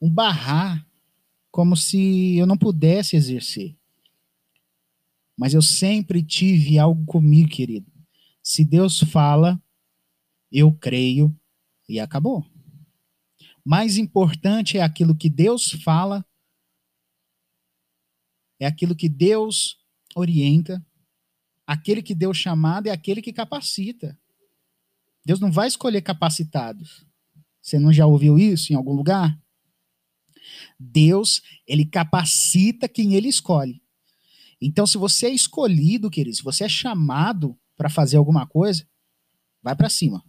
Um 0.00 0.10
barrar 0.10 0.86
como 1.50 1.76
se 1.76 2.36
eu 2.36 2.46
não 2.46 2.58
pudesse 2.58 3.16
exercer. 3.16 3.76
Mas 5.36 5.54
eu 5.54 5.62
sempre 5.62 6.22
tive 6.22 6.78
algo 6.78 7.04
comigo, 7.06 7.48
querido. 7.48 7.90
Se 8.42 8.64
Deus 8.64 9.00
fala, 9.00 9.60
eu 10.50 10.72
creio 10.72 11.34
e 11.88 11.98
acabou. 11.98 12.44
Mais 13.64 13.96
importante 13.96 14.76
é 14.78 14.82
aquilo 14.82 15.16
que 15.16 15.30
Deus 15.30 15.72
fala, 15.82 16.24
é 18.60 18.66
aquilo 18.66 18.94
que 18.94 19.08
Deus 19.08 19.78
orienta, 20.14 20.84
aquele 21.66 22.02
que 22.02 22.14
deu 22.14 22.32
chamada 22.34 22.88
é 22.88 22.92
aquele 22.92 23.22
que 23.22 23.32
capacita. 23.32 24.18
Deus 25.24 25.40
não 25.40 25.50
vai 25.50 25.68
escolher 25.68 26.02
capacitados. 26.02 27.06
Você 27.60 27.78
não 27.78 27.92
já 27.92 28.06
ouviu 28.06 28.38
isso 28.38 28.72
em 28.72 28.76
algum 28.76 28.92
lugar? 28.92 29.38
Deus, 30.78 31.42
ele 31.66 31.86
capacita 31.86 32.88
quem 32.88 33.14
ele 33.14 33.28
escolhe. 33.28 33.82
Então, 34.60 34.86
se 34.86 34.98
você 34.98 35.26
é 35.26 35.30
escolhido, 35.30 36.10
querido, 36.10 36.36
se 36.36 36.42
você 36.42 36.64
é 36.64 36.68
chamado 36.68 37.58
para 37.76 37.88
fazer 37.88 38.16
alguma 38.16 38.46
coisa, 38.46 38.86
vai 39.62 39.74
para 39.74 39.88
cima. 39.88 40.22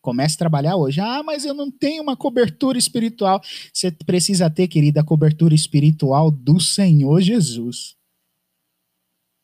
Comece 0.00 0.36
a 0.36 0.38
trabalhar 0.38 0.76
hoje. 0.76 1.00
Ah, 1.00 1.22
mas 1.22 1.44
eu 1.44 1.54
não 1.54 1.70
tenho 1.70 2.02
uma 2.02 2.16
cobertura 2.16 2.78
espiritual. 2.78 3.42
Você 3.72 3.90
precisa 3.90 4.48
ter, 4.48 4.68
querida, 4.68 5.00
a 5.00 5.04
cobertura 5.04 5.54
espiritual 5.54 6.30
do 6.30 6.60
Senhor 6.60 7.20
Jesus. 7.20 7.96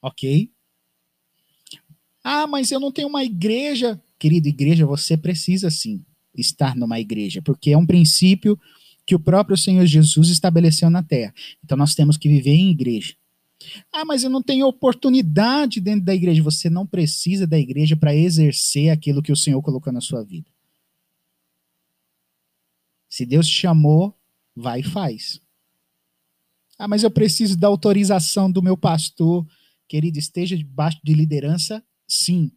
Ok? 0.01 0.51
Ah, 2.23 2.47
mas 2.47 2.71
eu 2.71 2.79
não 2.79 2.93
tenho 2.93 3.09
uma 3.09 3.25
igreja. 3.25 4.01
Querida 4.25 4.49
igreja, 4.49 4.87
você 4.87 5.19
precisa 5.19 5.71
sim 5.71 6.03
estar 6.35 6.75
numa 6.75 6.99
igreja, 6.99 7.43
porque 7.43 7.73
é 7.73 7.77
um 7.77 7.85
princípio 7.85 8.59
que 9.05 9.15
o 9.15 9.21
próprio 9.21 9.55
Senhor 9.55 9.85
Jesus 9.85 10.31
estabeleceu 10.31 10.89
na 10.89 11.03
terra. 11.03 11.35
Então 11.63 11.77
nós 11.77 11.95
temos 11.95 12.17
que 12.17 12.27
viver 12.27 12.55
em 12.55 12.71
igreja. 12.71 13.15
Ah, 13.93 14.03
mas 14.03 14.25
eu 14.25 14.31
não 14.31 14.43
tenho 14.43 14.67
oportunidade 14.67 15.79
dentro 15.79 16.07
da 16.07 16.15
igreja. 16.15 16.43
Você 16.43 16.71
não 16.71 16.87
precisa 16.87 17.47
da 17.47 17.59
igreja 17.59 17.99
para 17.99 18.17
exercer 18.17 18.89
aquilo 18.89 19.23
que 19.23 19.31
o 19.31 19.37
Senhor 19.37 19.61
colocou 19.61 19.93
na 19.93 20.01
sua 20.01 20.25
vida. 20.25 20.51
Se 23.11 23.27
Deus 23.27 23.47
te 23.47 23.53
chamou, 23.53 24.19
vai 24.57 24.81
e 24.81 24.85
faz. 24.85 25.39
Ah, 26.79 26.89
mas 26.89 27.03
eu 27.03 27.11
preciso 27.11 27.59
da 27.59 27.69
autorização 27.69 28.51
do 28.51 28.63
meu 28.63 28.75
pastor. 28.75 29.47
Querido, 29.87 30.19
esteja 30.19 30.57
debaixo 30.57 30.99
de 31.05 31.13
liderança, 31.13 31.85
sim. 32.09 32.51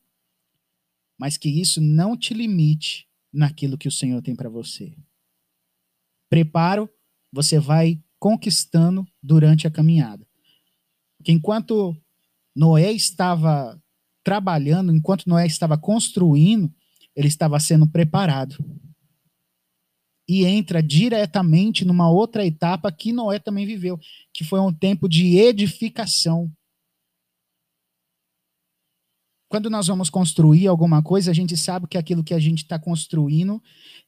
Mas 1.17 1.37
que 1.37 1.49
isso 1.49 1.81
não 1.81 2.17
te 2.17 2.33
limite 2.33 3.07
naquilo 3.33 3.77
que 3.77 3.87
o 3.87 3.91
Senhor 3.91 4.21
tem 4.21 4.35
para 4.35 4.49
você. 4.49 4.95
Preparo, 6.29 6.89
você 7.31 7.59
vai 7.59 8.01
conquistando 8.19 9.05
durante 9.21 9.67
a 9.67 9.71
caminhada 9.71 10.27
que 11.27 11.31
enquanto 11.33 11.93
Noé 12.55 12.91
estava 12.93 13.77
trabalhando, 14.23 14.95
enquanto 14.95 15.27
Noé 15.27 15.45
estava 15.45 15.77
construindo, 15.77 16.73
ele 17.13 17.27
estava 17.27 17.59
sendo 17.59 17.85
preparado. 17.85 18.55
E 20.25 20.45
entra 20.45 20.81
diretamente 20.81 21.83
numa 21.83 22.09
outra 22.09 22.45
etapa 22.45 22.89
que 22.93 23.11
Noé 23.11 23.39
também 23.39 23.65
viveu, 23.65 23.99
que 24.33 24.45
foi 24.45 24.61
um 24.61 24.73
tempo 24.73 25.09
de 25.09 25.37
edificação. 25.37 26.49
Quando 29.49 29.69
nós 29.69 29.87
vamos 29.87 30.09
construir 30.09 30.67
alguma 30.67 31.01
coisa, 31.01 31.31
a 31.31 31.33
gente 31.33 31.55
sabe 31.55 31.87
que 31.87 31.97
aquilo 31.97 32.23
que 32.23 32.33
a 32.33 32.39
gente 32.39 32.63
está 32.63 32.77
construindo 32.77 33.63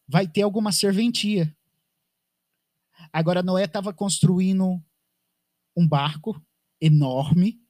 vai 0.08 0.28
ter 0.28 0.42
alguma 0.42 0.72
serventia. 0.72 1.56
Agora, 3.14 3.42
Noé 3.42 3.64
estava 3.64 3.94
construindo 3.94 4.84
um 5.76 5.88
barco, 5.88 6.42
enorme. 6.82 7.62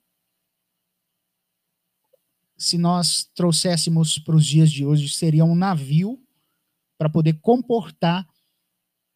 Se 2.58 2.78
nós 2.78 3.26
trouxéssemos 3.36 4.18
para 4.18 4.36
os 4.36 4.46
dias 4.46 4.72
de 4.72 4.86
hoje, 4.86 5.08
seria 5.10 5.46
um 5.46 5.56
navio 5.56 6.22
para 6.98 7.10
poder 7.10 7.40
comportar 7.40 8.28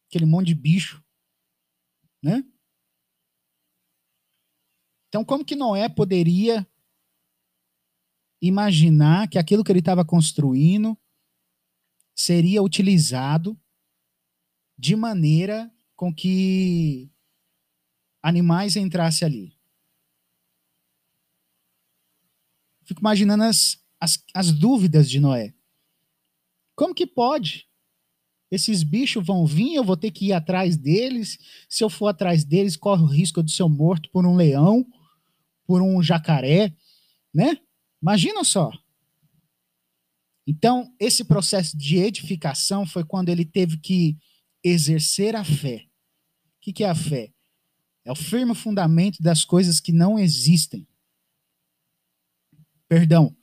aquele 0.08 0.24
monte 0.24 0.46
de 0.46 0.54
bicho, 0.54 1.04
né? 2.22 2.42
Então, 5.08 5.24
como 5.24 5.44
que 5.44 5.54
Noé 5.54 5.88
poderia 5.88 6.66
imaginar 8.46 9.28
que 9.28 9.38
aquilo 9.38 9.64
que 9.64 9.72
ele 9.72 9.78
estava 9.78 10.04
construindo 10.04 10.96
seria 12.14 12.62
utilizado 12.62 13.58
de 14.78 14.94
maneira 14.94 15.72
com 15.96 16.14
que 16.14 17.10
animais 18.22 18.76
entrassem 18.76 19.26
ali? 19.26 19.56
Fico 22.84 23.00
imaginando 23.00 23.44
as, 23.44 23.82
as, 23.98 24.22
as 24.34 24.52
dúvidas 24.52 25.08
de 25.08 25.18
Noé. 25.18 25.54
Como 26.76 26.94
que 26.94 27.06
pode? 27.06 27.66
Esses 28.50 28.82
bichos 28.82 29.24
vão 29.24 29.46
vir, 29.46 29.74
eu 29.74 29.82
vou 29.82 29.96
ter 29.96 30.10
que 30.10 30.26
ir 30.26 30.32
atrás 30.32 30.76
deles. 30.76 31.38
Se 31.68 31.82
eu 31.82 31.88
for 31.88 32.08
atrás 32.08 32.44
deles, 32.44 32.76
corre 32.76 33.02
o 33.02 33.06
risco 33.06 33.42
de 33.42 33.50
ser 33.50 33.66
morto 33.68 34.10
por 34.10 34.26
um 34.26 34.36
leão, 34.36 34.86
por 35.66 35.80
um 35.80 36.02
jacaré, 36.02 36.76
né? 37.32 37.58
Imagina 38.04 38.44
só. 38.44 38.70
Então, 40.46 40.94
esse 41.00 41.24
processo 41.24 41.74
de 41.74 41.96
edificação 41.96 42.86
foi 42.86 43.02
quando 43.02 43.30
ele 43.30 43.46
teve 43.46 43.78
que 43.78 44.18
exercer 44.62 45.34
a 45.34 45.42
fé. 45.42 45.88
O 46.58 46.60
que, 46.60 46.84
é 46.84 46.90
a 46.90 46.94
fé? 46.94 47.32
É 48.04 48.12
o 48.12 48.14
firme 48.14 48.54
fundamento 48.54 49.22
das 49.22 49.42
coisas 49.42 49.80
que 49.80 49.90
não 49.90 50.18
existem. 50.18 50.86
Perdão. 52.86 53.34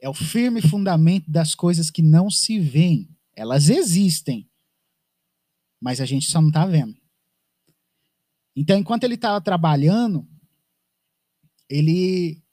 É 0.00 0.08
o 0.08 0.14
firme 0.14 0.60
fundamento 0.60 1.30
das 1.30 1.54
coisas 1.54 1.88
que 1.88 2.02
não 2.02 2.28
se 2.28 2.58
veem. 2.58 3.08
Elas 3.32 3.68
existem, 3.68 4.50
mas 5.80 6.00
a 6.00 6.04
gente 6.04 6.28
só 6.28 6.40
não 6.40 6.48
está 6.48 6.66
vendo. 6.66 7.00
Então, 8.56 8.76
enquanto 8.76 9.04
ele 9.04 9.14
estava 9.14 9.40
trabalhando, 9.40 10.28
ele. 11.68 12.43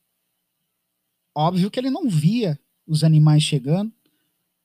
Óbvio 1.35 1.71
que 1.71 1.79
ele 1.79 1.89
não 1.89 2.09
via 2.09 2.59
os 2.85 3.03
animais 3.03 3.43
chegando. 3.43 3.91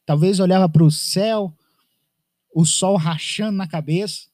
Talvez 0.04 0.40
olhava 0.40 0.68
para 0.68 0.84
o 0.84 0.90
céu, 0.90 1.56
o 2.54 2.64
sol 2.64 2.96
rachando 2.96 3.56
na 3.56 3.66
cabeça. 3.66 4.28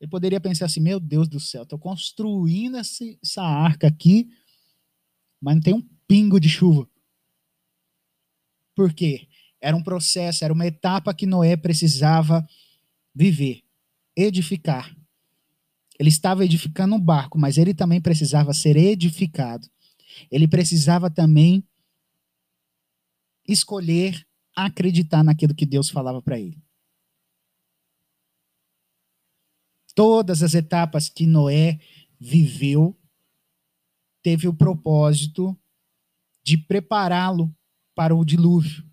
Ele 0.00 0.10
poderia 0.10 0.40
pensar 0.40 0.66
assim: 0.66 0.80
meu 0.80 1.00
Deus 1.00 1.28
do 1.28 1.40
céu, 1.40 1.62
estou 1.62 1.78
construindo 1.78 2.76
essa 2.76 3.42
arca 3.42 3.86
aqui, 3.86 4.30
mas 5.40 5.54
não 5.54 5.62
tem 5.62 5.74
um 5.74 5.88
pingo 6.06 6.38
de 6.38 6.48
chuva. 6.48 6.88
Por 8.74 8.92
quê? 8.92 9.26
Era 9.60 9.76
um 9.76 9.82
processo, 9.82 10.44
era 10.44 10.52
uma 10.52 10.66
etapa 10.66 11.14
que 11.14 11.26
Noé 11.26 11.56
precisava 11.56 12.46
viver, 13.14 13.62
edificar. 14.14 14.94
Ele 15.98 16.10
estava 16.10 16.44
edificando 16.44 16.94
um 16.94 17.00
barco, 17.00 17.38
mas 17.38 17.56
ele 17.56 17.72
também 17.72 18.00
precisava 18.00 18.52
ser 18.52 18.76
edificado. 18.76 19.66
Ele 20.30 20.48
precisava 20.48 21.10
também 21.10 21.66
escolher 23.46 24.26
acreditar 24.54 25.22
naquilo 25.22 25.54
que 25.54 25.66
Deus 25.66 25.90
falava 25.90 26.22
para 26.22 26.38
ele. 26.38 26.62
Todas 29.94 30.42
as 30.42 30.54
etapas 30.54 31.08
que 31.08 31.26
Noé 31.26 31.80
viveu 32.18 32.98
teve 34.22 34.48
o 34.48 34.54
propósito 34.54 35.58
de 36.42 36.58
prepará-lo 36.58 37.54
para 37.94 38.14
o 38.14 38.24
dilúvio 38.24 38.86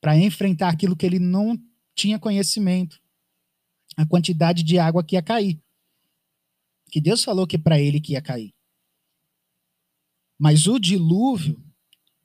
para 0.00 0.16
enfrentar 0.16 0.70
aquilo 0.70 0.96
que 0.96 1.04
ele 1.04 1.18
não 1.18 1.60
tinha 1.94 2.18
conhecimento, 2.18 3.00
a 3.96 4.06
quantidade 4.06 4.62
de 4.62 4.78
água 4.78 5.04
que 5.04 5.14
ia 5.14 5.22
cair. 5.22 5.62
Que 6.90 7.00
Deus 7.00 7.22
falou 7.22 7.46
que 7.46 7.58
para 7.58 7.78
ele 7.78 8.00
que 8.00 8.14
ia 8.14 8.22
cair. 8.22 8.54
Mas 10.40 10.66
o 10.66 10.78
dilúvio 10.78 11.62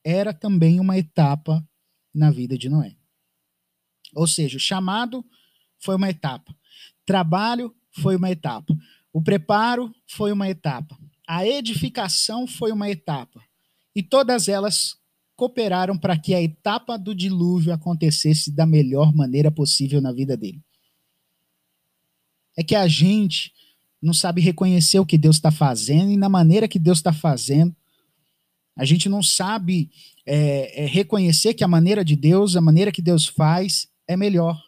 era 0.02 0.34
também 0.34 0.80
uma 0.80 0.98
etapa 0.98 1.62
na 2.14 2.32
vida 2.32 2.58
de 2.58 2.70
Noé. 2.70 2.96
Ou 4.16 4.26
seja, 4.26 4.56
o 4.56 4.60
chamado 4.60 5.26
foi 5.78 5.98
uma 5.98 6.10
etapa, 6.10 6.56
trabalho 7.06 7.76
foi 7.92 8.16
uma 8.16 8.32
etapa, 8.32 8.74
o 9.12 9.22
preparo 9.22 9.94
foi 10.08 10.32
uma 10.32 10.48
etapa, 10.48 10.98
a 11.28 11.46
edificação 11.46 12.48
foi 12.48 12.72
uma 12.72 12.90
etapa. 12.90 13.44
E 13.94 14.02
todas 14.02 14.48
elas 14.48 14.96
cooperaram 15.36 15.98
para 15.98 16.18
que 16.18 16.34
a 16.34 16.42
etapa 16.42 16.98
do 16.98 17.14
dilúvio 17.14 17.74
acontecesse 17.74 18.50
da 18.50 18.66
melhor 18.66 19.14
maneira 19.14 19.52
possível 19.52 20.00
na 20.00 20.14
vida 20.14 20.38
dele. 20.38 20.64
É 22.58 22.64
que 22.64 22.76
a 22.76 22.88
gente 22.88 23.52
não 24.02 24.14
sabe 24.14 24.40
reconhecer 24.40 25.00
o 25.00 25.06
que 25.06 25.18
Deus 25.18 25.36
está 25.36 25.52
fazendo 25.52 26.12
e 26.12 26.16
na 26.16 26.30
maneira 26.30 26.66
que 26.66 26.80
Deus 26.80 27.00
está 27.00 27.12
fazendo. 27.12 27.76
A 28.76 28.84
gente 28.84 29.08
não 29.08 29.24
sabe 29.24 29.90
é, 30.26 30.84
é, 30.84 30.86
reconhecer 30.86 31.54
que 31.54 31.64
a 31.64 31.68
maneira 31.68 32.04
de 32.04 32.16
Deus, 32.16 32.56
a 32.56 32.62
maneira 32.62 32.92
que 32.92 33.02
Deus 33.02 33.26
faz, 33.26 33.88
é 34.08 34.18
melhor. 34.18 34.62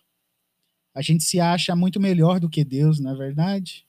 A 0.95 1.01
gente 1.01 1.23
se 1.23 1.39
acha 1.39 1.75
muito 1.75 1.99
melhor 1.99 2.39
do 2.39 2.49
que 2.49 2.63
Deus, 2.63 2.99
não 2.99 3.11
é 3.11 3.15
verdade? 3.15 3.85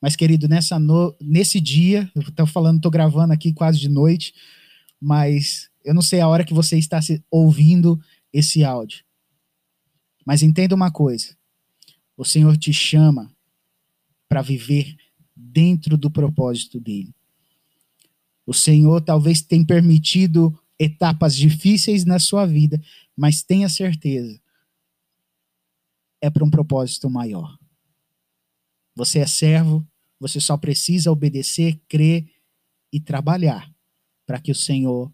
Mas, 0.00 0.14
querido, 0.14 0.46
nessa 0.46 0.78
no... 0.78 1.16
nesse 1.20 1.60
dia, 1.60 2.10
eu 2.14 2.22
estou 2.22 2.46
falando, 2.46 2.76
estou 2.76 2.90
gravando 2.90 3.32
aqui 3.32 3.52
quase 3.52 3.78
de 3.78 3.88
noite, 3.88 4.34
mas 5.00 5.70
eu 5.84 5.94
não 5.94 6.02
sei 6.02 6.20
a 6.20 6.28
hora 6.28 6.44
que 6.44 6.54
você 6.54 6.78
está 6.78 7.00
ouvindo 7.30 8.00
esse 8.32 8.62
áudio. 8.62 9.04
Mas 10.24 10.42
entenda 10.42 10.74
uma 10.74 10.90
coisa: 10.90 11.36
o 12.16 12.24
Senhor 12.24 12.56
te 12.56 12.72
chama 12.72 13.34
para 14.28 14.42
viver 14.42 14.96
dentro 15.34 15.96
do 15.96 16.10
propósito 16.10 16.78
dele. 16.78 17.14
O 18.48 18.54
Senhor 18.54 19.02
talvez 19.02 19.42
tenha 19.42 19.66
permitido 19.66 20.58
etapas 20.78 21.36
difíceis 21.36 22.06
na 22.06 22.18
sua 22.18 22.46
vida, 22.46 22.82
mas 23.14 23.42
tenha 23.42 23.68
certeza, 23.68 24.40
é 26.18 26.30
para 26.30 26.42
um 26.42 26.48
propósito 26.48 27.10
maior. 27.10 27.58
Você 28.96 29.18
é 29.18 29.26
servo, 29.26 29.86
você 30.18 30.40
só 30.40 30.56
precisa 30.56 31.12
obedecer, 31.12 31.78
crer 31.86 32.26
e 32.90 32.98
trabalhar 32.98 33.70
para 34.24 34.40
que 34.40 34.50
o 34.50 34.54
Senhor 34.54 35.12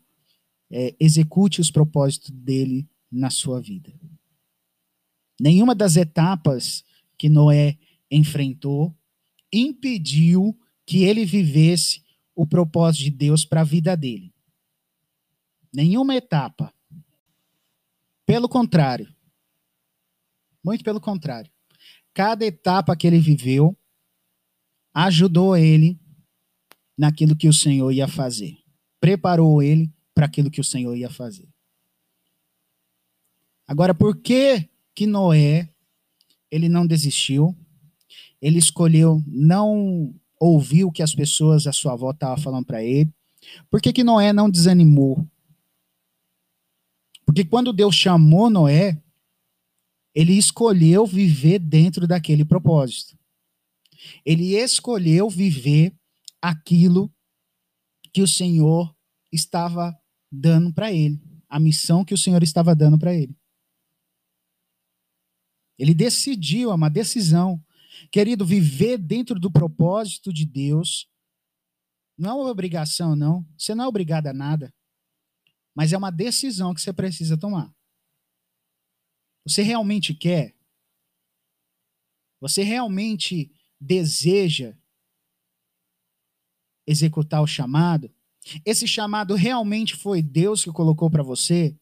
é, 0.70 0.94
execute 1.00 1.60
os 1.60 1.72
propósitos 1.72 2.30
dele 2.30 2.88
na 3.10 3.30
sua 3.30 3.60
vida. 3.60 3.92
Nenhuma 5.40 5.74
das 5.74 5.96
etapas 5.96 6.84
que 7.18 7.28
Noé 7.28 7.76
enfrentou 8.08 8.96
impediu 9.52 10.56
que 10.86 11.02
ele 11.02 11.24
vivesse 11.24 12.03
o 12.34 12.46
propósito 12.46 13.04
de 13.04 13.10
Deus 13.10 13.44
para 13.44 13.60
a 13.60 13.64
vida 13.64 13.96
dele. 13.96 14.32
Nenhuma 15.72 16.14
etapa. 16.14 16.72
Pelo 18.26 18.48
contrário. 18.48 19.12
Muito 20.64 20.82
pelo 20.82 21.00
contrário. 21.00 21.50
Cada 22.12 22.44
etapa 22.44 22.96
que 22.96 23.06
ele 23.06 23.18
viveu 23.18 23.76
ajudou 24.92 25.56
ele 25.56 26.00
naquilo 26.96 27.36
que 27.36 27.48
o 27.48 27.52
Senhor 27.52 27.90
ia 27.90 28.06
fazer 28.06 28.64
preparou 29.04 29.62
ele 29.62 29.92
para 30.14 30.24
aquilo 30.24 30.50
que 30.50 30.62
o 30.62 30.64
Senhor 30.64 30.96
ia 30.96 31.10
fazer. 31.10 31.46
Agora, 33.68 33.94
por 33.94 34.16
que 34.16 34.66
que 34.94 35.06
Noé 35.06 35.68
ele 36.50 36.70
não 36.70 36.86
desistiu? 36.86 37.54
Ele 38.40 38.58
escolheu 38.58 39.22
não 39.26 40.18
ouvir 40.44 40.84
o 40.84 40.92
que 40.92 41.02
as 41.02 41.14
pessoas 41.14 41.66
à 41.66 41.72
sua 41.72 41.96
volta 41.96 42.26
estavam 42.26 42.42
falando 42.42 42.66
para 42.66 42.82
ele. 42.82 43.12
Por 43.70 43.80
que, 43.80 43.92
que 43.92 44.04
Noé 44.04 44.32
não 44.32 44.50
desanimou? 44.50 45.26
Porque 47.24 47.44
quando 47.44 47.72
Deus 47.72 47.94
chamou 47.94 48.50
Noé, 48.50 49.02
ele 50.14 50.34
escolheu 50.34 51.06
viver 51.06 51.58
dentro 51.58 52.06
daquele 52.06 52.44
propósito. 52.44 53.18
Ele 54.24 54.54
escolheu 54.54 55.28
viver 55.28 55.94
aquilo 56.40 57.12
que 58.12 58.22
o 58.22 58.28
Senhor 58.28 58.94
estava 59.32 59.96
dando 60.30 60.72
para 60.72 60.92
ele, 60.92 61.20
a 61.48 61.58
missão 61.58 62.04
que 62.04 62.14
o 62.14 62.18
Senhor 62.18 62.42
estava 62.42 62.74
dando 62.74 62.98
para 62.98 63.14
ele. 63.14 63.34
Ele 65.78 65.94
decidiu, 65.94 66.70
é 66.70 66.74
uma 66.74 66.88
decisão. 66.88 67.60
Querido, 68.10 68.44
viver 68.44 68.98
dentro 68.98 69.38
do 69.38 69.50
propósito 69.50 70.32
de 70.32 70.46
Deus 70.46 71.08
não 72.16 72.30
é 72.30 72.34
uma 72.34 72.50
obrigação, 72.50 73.16
não. 73.16 73.44
Você 73.58 73.74
não 73.74 73.84
é 73.84 73.88
obrigado 73.88 74.28
a 74.28 74.32
nada. 74.32 74.72
Mas 75.74 75.92
é 75.92 75.98
uma 75.98 76.10
decisão 76.10 76.72
que 76.72 76.80
você 76.80 76.92
precisa 76.92 77.36
tomar. 77.36 77.74
Você 79.44 79.62
realmente 79.62 80.14
quer? 80.14 80.54
Você 82.40 82.62
realmente 82.62 83.52
deseja 83.80 84.76
executar 86.86 87.42
o 87.42 87.46
chamado? 87.46 88.14
Esse 88.64 88.86
chamado 88.86 89.34
realmente 89.34 89.96
foi 89.96 90.22
Deus 90.22 90.62
que 90.62 90.70
colocou 90.70 91.10
para 91.10 91.22
você? 91.22 91.76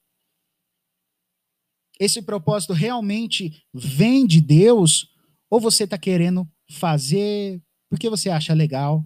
Esse 1.99 2.23
propósito 2.23 2.73
realmente 2.73 3.65
vem 3.73 4.27
de 4.27 4.41
Deus? 4.41 5.12
Ou 5.53 5.61
você 5.61 5.85
está 5.85 5.99
querendo 5.99 6.51
fazer 6.71 7.62
porque 7.91 8.09
você 8.09 8.31
acha 8.31 8.55
legal, 8.55 9.05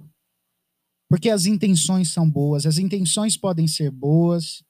porque 1.11 1.29
as 1.29 1.45
intenções 1.45 2.11
são 2.11 2.31
boas, 2.31 2.65
as 2.67 2.79
intenções 2.79 3.37
podem 3.37 3.67
ser 3.67 3.91
boas, 3.91 4.63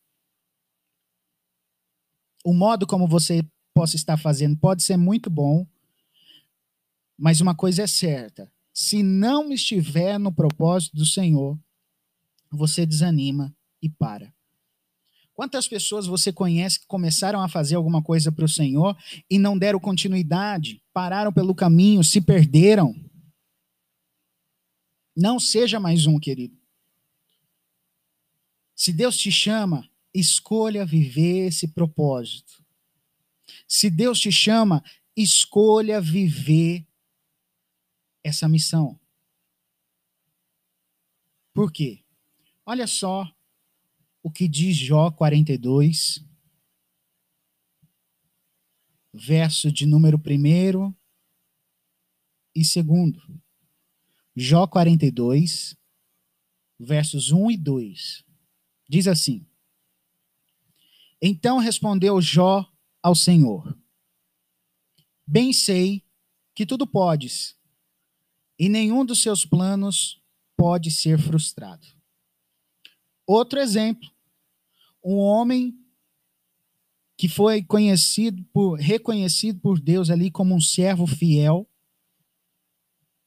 o 2.42 2.54
modo 2.54 2.86
como 2.86 3.06
você 3.06 3.46
possa 3.74 3.94
estar 3.94 4.16
fazendo 4.16 4.56
pode 4.56 4.82
ser 4.82 4.96
muito 4.96 5.28
bom, 5.28 5.66
mas 7.14 7.42
uma 7.42 7.54
coisa 7.54 7.82
é 7.82 7.86
certa: 7.86 8.50
se 8.72 9.02
não 9.02 9.52
estiver 9.52 10.18
no 10.18 10.32
propósito 10.32 10.96
do 10.96 11.04
Senhor, 11.04 11.60
você 12.50 12.86
desanima 12.86 13.54
e 13.82 13.90
para. 13.90 14.34
Quantas 15.36 15.68
pessoas 15.68 16.06
você 16.06 16.32
conhece 16.32 16.80
que 16.80 16.86
começaram 16.86 17.42
a 17.42 17.48
fazer 17.48 17.74
alguma 17.74 18.02
coisa 18.02 18.32
para 18.32 18.46
o 18.46 18.48
Senhor 18.48 18.96
e 19.28 19.38
não 19.38 19.58
deram 19.58 19.78
continuidade, 19.78 20.82
pararam 20.94 21.30
pelo 21.30 21.54
caminho, 21.54 22.02
se 22.02 22.22
perderam? 22.22 22.96
Não 25.14 25.38
seja 25.38 25.78
mais 25.78 26.06
um, 26.06 26.18
querido. 26.18 26.56
Se 28.74 28.90
Deus 28.94 29.18
te 29.18 29.30
chama, 29.30 29.86
escolha 30.14 30.86
viver 30.86 31.48
esse 31.48 31.68
propósito. 31.68 32.64
Se 33.68 33.90
Deus 33.90 34.18
te 34.18 34.32
chama, 34.32 34.82
escolha 35.14 36.00
viver 36.00 36.86
essa 38.24 38.48
missão. 38.48 38.98
Por 41.52 41.70
quê? 41.70 42.02
Olha 42.64 42.86
só 42.86 43.30
o 44.26 44.30
que 44.30 44.48
diz 44.48 44.76
Jó 44.76 45.08
42, 45.12 46.20
verso 49.14 49.70
de 49.70 49.86
número 49.86 50.18
1 50.18 50.92
e 52.52 52.82
2. 52.82 53.40
Jó 54.34 54.66
42, 54.66 55.76
versos 56.76 57.30
1 57.30 57.52
e 57.52 57.56
2. 57.56 58.24
Diz 58.88 59.06
assim: 59.06 59.46
Então 61.22 61.58
respondeu 61.58 62.20
Jó 62.20 62.68
ao 63.00 63.14
Senhor: 63.14 63.78
Bem 65.24 65.52
sei 65.52 66.04
que 66.52 66.66
tudo 66.66 66.84
podes, 66.84 67.56
e 68.58 68.68
nenhum 68.68 69.04
dos 69.04 69.22
seus 69.22 69.46
planos 69.46 70.20
pode 70.56 70.90
ser 70.90 71.16
frustrado. 71.16 71.86
Outro 73.24 73.60
exemplo 73.60 74.15
um 75.06 75.18
homem 75.18 75.78
que 77.16 77.28
foi 77.28 77.62
conhecido 77.62 78.42
por, 78.52 78.76
reconhecido 78.80 79.60
por 79.60 79.80
Deus 79.80 80.10
ali 80.10 80.32
como 80.32 80.52
um 80.52 80.60
servo 80.60 81.06
fiel, 81.06 81.70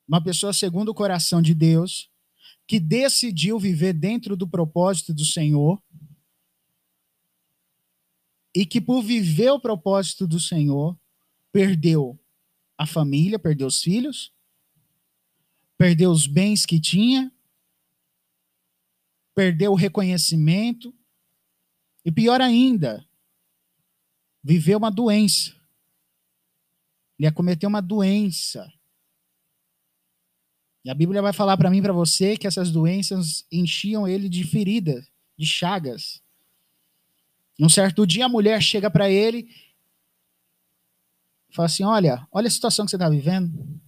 uma 0.05 0.21
pessoa 0.21 0.51
segundo 0.51 0.89
o 0.89 0.93
coração 0.93 1.41
de 1.41 1.53
Deus, 1.53 2.11
que 2.67 2.81
decidiu 2.81 3.57
viver 3.57 3.93
dentro 3.93 4.35
do 4.35 4.45
propósito 4.45 5.13
do 5.13 5.23
Senhor, 5.23 5.81
e 8.53 8.65
que 8.65 8.81
por 8.81 9.01
viver 9.01 9.51
o 9.51 9.59
propósito 9.59 10.27
do 10.27 10.39
Senhor, 10.39 10.99
perdeu 11.49 12.19
a 12.77 12.85
família, 12.85 13.39
perdeu 13.39 13.67
os 13.67 13.81
filhos, 13.81 14.33
perdeu 15.77 16.11
os 16.11 16.27
bens 16.27 16.65
que 16.65 16.79
tinha, 16.79 17.31
perdeu 19.33 19.71
o 19.71 19.75
reconhecimento, 19.75 20.93
e 22.09 22.11
pior 22.11 22.41
ainda, 22.41 23.07
viveu 24.43 24.79
uma 24.79 24.89
doença. 24.89 25.55
Ele 27.19 27.27
acometeu 27.27 27.69
uma 27.69 27.83
doença. 27.83 28.67
E 30.83 30.89
a 30.89 30.95
Bíblia 30.95 31.21
vai 31.21 31.31
falar 31.31 31.55
para 31.55 31.69
mim 31.69 31.83
para 31.83 31.93
você 31.93 32.35
que 32.35 32.47
essas 32.47 32.71
doenças 32.71 33.45
enchiam 33.51 34.07
ele 34.07 34.27
de 34.27 34.43
feridas, 34.43 35.07
de 35.37 35.45
chagas. 35.45 36.19
Um 37.59 37.69
certo 37.69 38.07
dia 38.07 38.25
a 38.25 38.29
mulher 38.29 38.59
chega 38.59 38.89
para 38.89 39.07
ele 39.07 39.47
e 41.47 41.53
fala 41.53 41.67
assim: 41.67 41.83
Olha, 41.83 42.27
olha 42.31 42.47
a 42.47 42.51
situação 42.51 42.85
que 42.85 42.89
você 42.89 42.95
está 42.95 43.07
vivendo. 43.07 43.79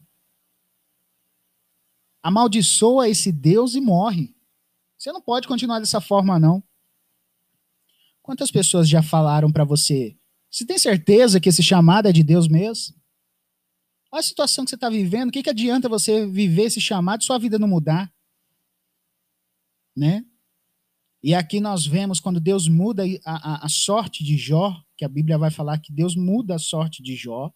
Amaldiçoa 2.21 3.10
esse 3.10 3.31
Deus 3.31 3.73
e 3.73 3.81
morre. 3.81 4.36
Você 4.95 5.12
não 5.12 5.21
pode 5.23 5.47
continuar 5.47 5.79
dessa 5.79 5.99
forma, 5.99 6.38
não. 6.38 6.63
Quantas 8.21 8.51
pessoas 8.51 8.88
já 8.88 9.01
falaram 9.01 9.51
para 9.51 9.63
você? 9.63 10.15
Você 10.49 10.65
tem 10.65 10.77
certeza 10.77 11.39
que 11.39 11.49
esse 11.49 11.63
chamado 11.63 12.07
é 12.07 12.12
de 12.12 12.23
Deus 12.23 12.47
mesmo? 12.47 12.95
Olha 14.12 14.19
a 14.19 14.23
situação 14.23 14.65
que 14.65 14.69
você 14.69 14.75
está 14.75 14.89
vivendo. 14.89 15.29
O 15.29 15.31
que, 15.31 15.41
que 15.41 15.49
adianta 15.49 15.88
você 15.88 16.27
viver 16.27 16.63
esse 16.63 16.81
chamado 16.81 17.21
e 17.21 17.25
sua 17.25 17.39
vida 17.39 17.57
não 17.57 17.67
mudar? 17.67 18.12
Né? 19.95 20.25
E 21.23 21.34
aqui 21.34 21.60
nós 21.60 21.86
vemos 21.86 22.19
quando 22.19 22.39
Deus 22.39 22.67
muda 22.67 23.03
a, 23.23 23.53
a, 23.53 23.65
a 23.65 23.69
sorte 23.69 24.23
de 24.23 24.38
Jó, 24.38 24.84
que 24.97 25.05
a 25.05 25.10
Bíblia 25.10 25.38
vai 25.38 25.49
falar 25.49 25.77
que 25.77 25.93
Deus 25.93 26.15
muda 26.15 26.55
a 26.55 26.60
sorte 26.60 27.01
de 27.01 27.15
Jó. 27.15 27.51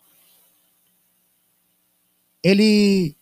Ele 2.41 3.15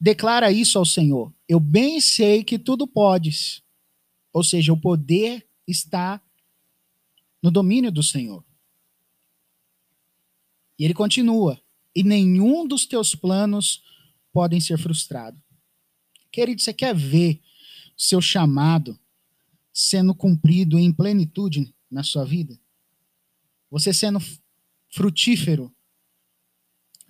declara 0.00 0.52
isso 0.52 0.78
ao 0.78 0.84
Senhor. 0.84 1.32
Eu 1.48 1.58
bem 1.58 2.00
sei 2.00 2.44
que 2.44 2.58
tudo 2.58 2.86
podes. 2.86 3.62
Ou 4.32 4.44
seja, 4.44 4.72
o 4.72 4.80
poder 4.80 5.44
está 5.66 6.20
no 7.42 7.50
domínio 7.50 7.90
do 7.90 8.02
Senhor. 8.02 8.44
E 10.78 10.84
ele 10.84 10.94
continua: 10.94 11.60
e 11.94 12.02
nenhum 12.02 12.66
dos 12.66 12.86
teus 12.86 13.14
planos 13.14 13.82
podem 14.32 14.60
ser 14.60 14.78
frustrados. 14.78 15.40
Querido, 16.30 16.62
você 16.62 16.72
quer 16.72 16.94
ver 16.94 17.42
seu 17.96 18.20
chamado 18.20 18.98
sendo 19.72 20.14
cumprido 20.14 20.78
em 20.78 20.92
plenitude 20.92 21.74
na 21.90 22.02
sua 22.02 22.24
vida? 22.24 22.58
Você 23.70 23.92
sendo 23.92 24.18
frutífero? 24.88 25.74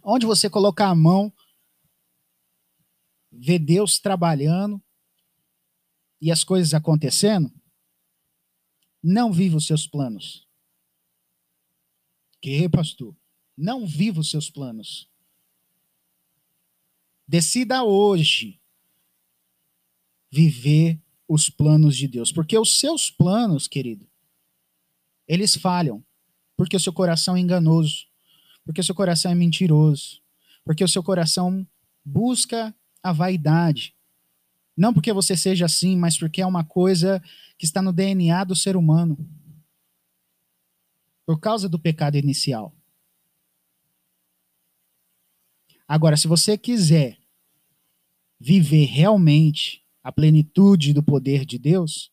Onde 0.03 0.25
você 0.25 0.49
colocar 0.49 0.89
a 0.89 0.95
mão, 0.95 1.33
ver 3.31 3.59
Deus 3.59 3.99
trabalhando 3.99 4.83
e 6.21 6.31
as 6.31 6.43
coisas 6.43 6.73
acontecendo? 6.73 7.53
Não 9.03 9.33
viva 9.33 9.57
os 9.57 9.67
seus 9.67 9.87
planos. 9.87 10.47
Que, 12.41 12.69
pastor? 12.69 13.15
Não 13.57 13.87
viva 13.87 14.21
os 14.21 14.31
seus 14.31 14.51
planos. 14.51 15.09
Decida 17.27 17.85
hoje 17.85 18.61
viver 20.31 21.01
os 21.29 21.49
planos 21.49 21.97
de 21.97 22.09
Deus, 22.09 22.33
porque 22.33 22.59
os 22.59 22.79
seus 22.79 23.11
planos, 23.11 23.69
querido, 23.69 24.09
eles 25.29 25.55
falham, 25.55 26.05
porque 26.57 26.77
o 26.77 26.81
seu 26.81 26.93
coração 26.93 27.37
é 27.37 27.41
enganoso, 27.41 28.07
porque 28.65 28.81
o 28.81 28.85
seu 28.85 28.95
coração 28.95 29.31
é 29.31 29.35
mentiroso, 29.35 30.21
porque 30.65 30.83
o 30.83 30.89
seu 30.89 31.03
coração 31.03 31.67
busca 32.05 32.75
a 33.03 33.13
vaidade. 33.13 33.95
Não 34.81 34.95
porque 34.95 35.13
você 35.13 35.37
seja 35.37 35.67
assim, 35.67 35.95
mas 35.95 36.17
porque 36.17 36.41
é 36.41 36.47
uma 36.47 36.65
coisa 36.65 37.23
que 37.59 37.67
está 37.67 37.83
no 37.83 37.93
DNA 37.93 38.45
do 38.45 38.57
ser 38.57 38.79
humano. 38.79 39.19
Por 41.27 41.39
causa 41.39 41.69
do 41.69 41.79
pecado 41.79 42.17
inicial. 42.17 42.75
Agora, 45.87 46.17
se 46.17 46.27
você 46.27 46.57
quiser 46.57 47.19
viver 48.41 48.87
realmente 48.87 49.85
a 50.03 50.11
plenitude 50.11 50.95
do 50.95 51.03
poder 51.03 51.45
de 51.45 51.59
Deus, 51.59 52.11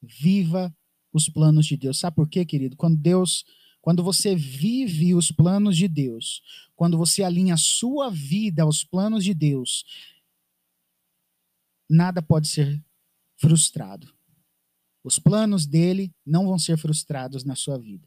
viva 0.00 0.72
os 1.12 1.28
planos 1.28 1.66
de 1.66 1.76
Deus. 1.76 1.98
Sabe 1.98 2.14
por 2.14 2.28
quê, 2.28 2.44
querido? 2.44 2.76
Quando 2.76 2.96
Deus, 2.96 3.44
quando 3.82 4.04
você 4.04 4.36
vive 4.36 5.16
os 5.16 5.32
planos 5.32 5.76
de 5.76 5.88
Deus, 5.88 6.44
quando 6.76 6.96
você 6.96 7.24
alinha 7.24 7.54
a 7.54 7.58
sua 7.58 8.08
vida 8.08 8.62
aos 8.62 8.84
planos 8.84 9.24
de 9.24 9.34
Deus, 9.34 9.84
nada 11.88 12.20
pode 12.20 12.48
ser 12.48 12.84
frustrado. 13.36 14.12
Os 15.02 15.18
planos 15.18 15.66
dele 15.66 16.14
não 16.24 16.46
vão 16.46 16.58
ser 16.58 16.76
frustrados 16.76 17.44
na 17.44 17.54
sua 17.54 17.78
vida. 17.78 18.06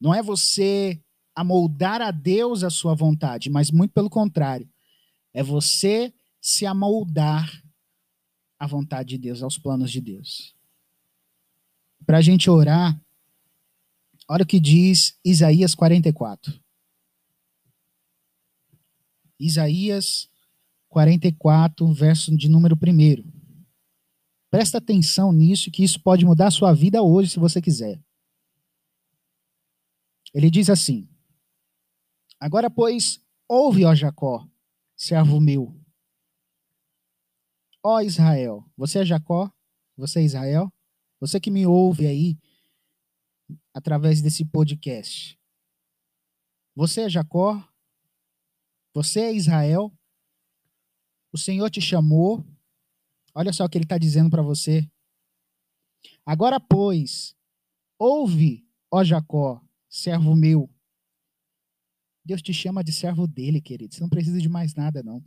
Não 0.00 0.14
é 0.14 0.22
você 0.22 1.02
amoldar 1.34 2.00
a 2.00 2.10
Deus 2.10 2.64
a 2.64 2.70
sua 2.70 2.94
vontade, 2.94 3.48
mas 3.48 3.70
muito 3.70 3.92
pelo 3.92 4.10
contrário. 4.10 4.68
É 5.32 5.42
você 5.42 6.12
se 6.40 6.66
amoldar 6.66 7.62
à 8.58 8.66
vontade 8.66 9.10
de 9.10 9.18
Deus, 9.18 9.42
aos 9.42 9.58
planos 9.58 9.90
de 9.90 10.00
Deus. 10.00 10.54
Para 12.04 12.18
a 12.18 12.22
gente 12.22 12.50
orar, 12.50 13.00
olha 14.28 14.42
o 14.42 14.46
que 14.46 14.58
diz 14.58 15.18
Isaías 15.24 15.74
44. 15.74 16.58
Isaías 19.38 20.29
44, 20.90 21.86
verso 21.94 22.36
de 22.36 22.48
número 22.48 22.76
1. 22.76 23.24
Presta 24.50 24.78
atenção 24.78 25.32
nisso, 25.32 25.70
que 25.70 25.84
isso 25.84 26.02
pode 26.02 26.26
mudar 26.26 26.48
a 26.48 26.50
sua 26.50 26.74
vida 26.74 27.00
hoje, 27.00 27.30
se 27.30 27.38
você 27.38 27.62
quiser. 27.62 28.02
Ele 30.34 30.50
diz 30.50 30.68
assim: 30.68 31.08
Agora, 32.38 32.68
pois, 32.68 33.20
ouve, 33.48 33.84
ó 33.84 33.94
Jacó, 33.94 34.46
servo 34.96 35.40
meu. 35.40 35.80
Ó 37.82 38.00
Israel, 38.00 38.68
você 38.76 38.98
é 38.98 39.04
Jacó? 39.04 39.50
Você 39.96 40.18
é 40.18 40.24
Israel? 40.24 40.72
Você 41.20 41.38
que 41.38 41.50
me 41.50 41.66
ouve 41.66 42.06
aí 42.06 42.38
através 43.72 44.20
desse 44.20 44.44
podcast. 44.44 45.38
Você 46.74 47.02
é 47.02 47.08
Jacó? 47.08 47.62
Você 48.92 49.20
é 49.20 49.32
Israel? 49.32 49.92
O 51.32 51.38
Senhor 51.38 51.70
te 51.70 51.80
chamou. 51.80 52.44
Olha 53.34 53.52
só 53.52 53.64
o 53.64 53.68
que 53.68 53.78
ele 53.78 53.84
está 53.84 53.98
dizendo 53.98 54.30
para 54.30 54.42
você. 54.42 54.88
Agora, 56.24 56.58
pois, 56.58 57.34
ouve, 57.98 58.66
ó 58.90 59.04
Jacó, 59.04 59.62
servo 59.88 60.34
meu. 60.34 60.68
Deus 62.24 62.42
te 62.42 62.52
chama 62.52 62.84
de 62.84 62.92
servo 62.92 63.26
dele, 63.26 63.60
querido. 63.60 63.94
Você 63.94 64.00
não 64.00 64.08
precisa 64.08 64.38
de 64.38 64.48
mais 64.48 64.74
nada, 64.74 65.02
não. 65.02 65.24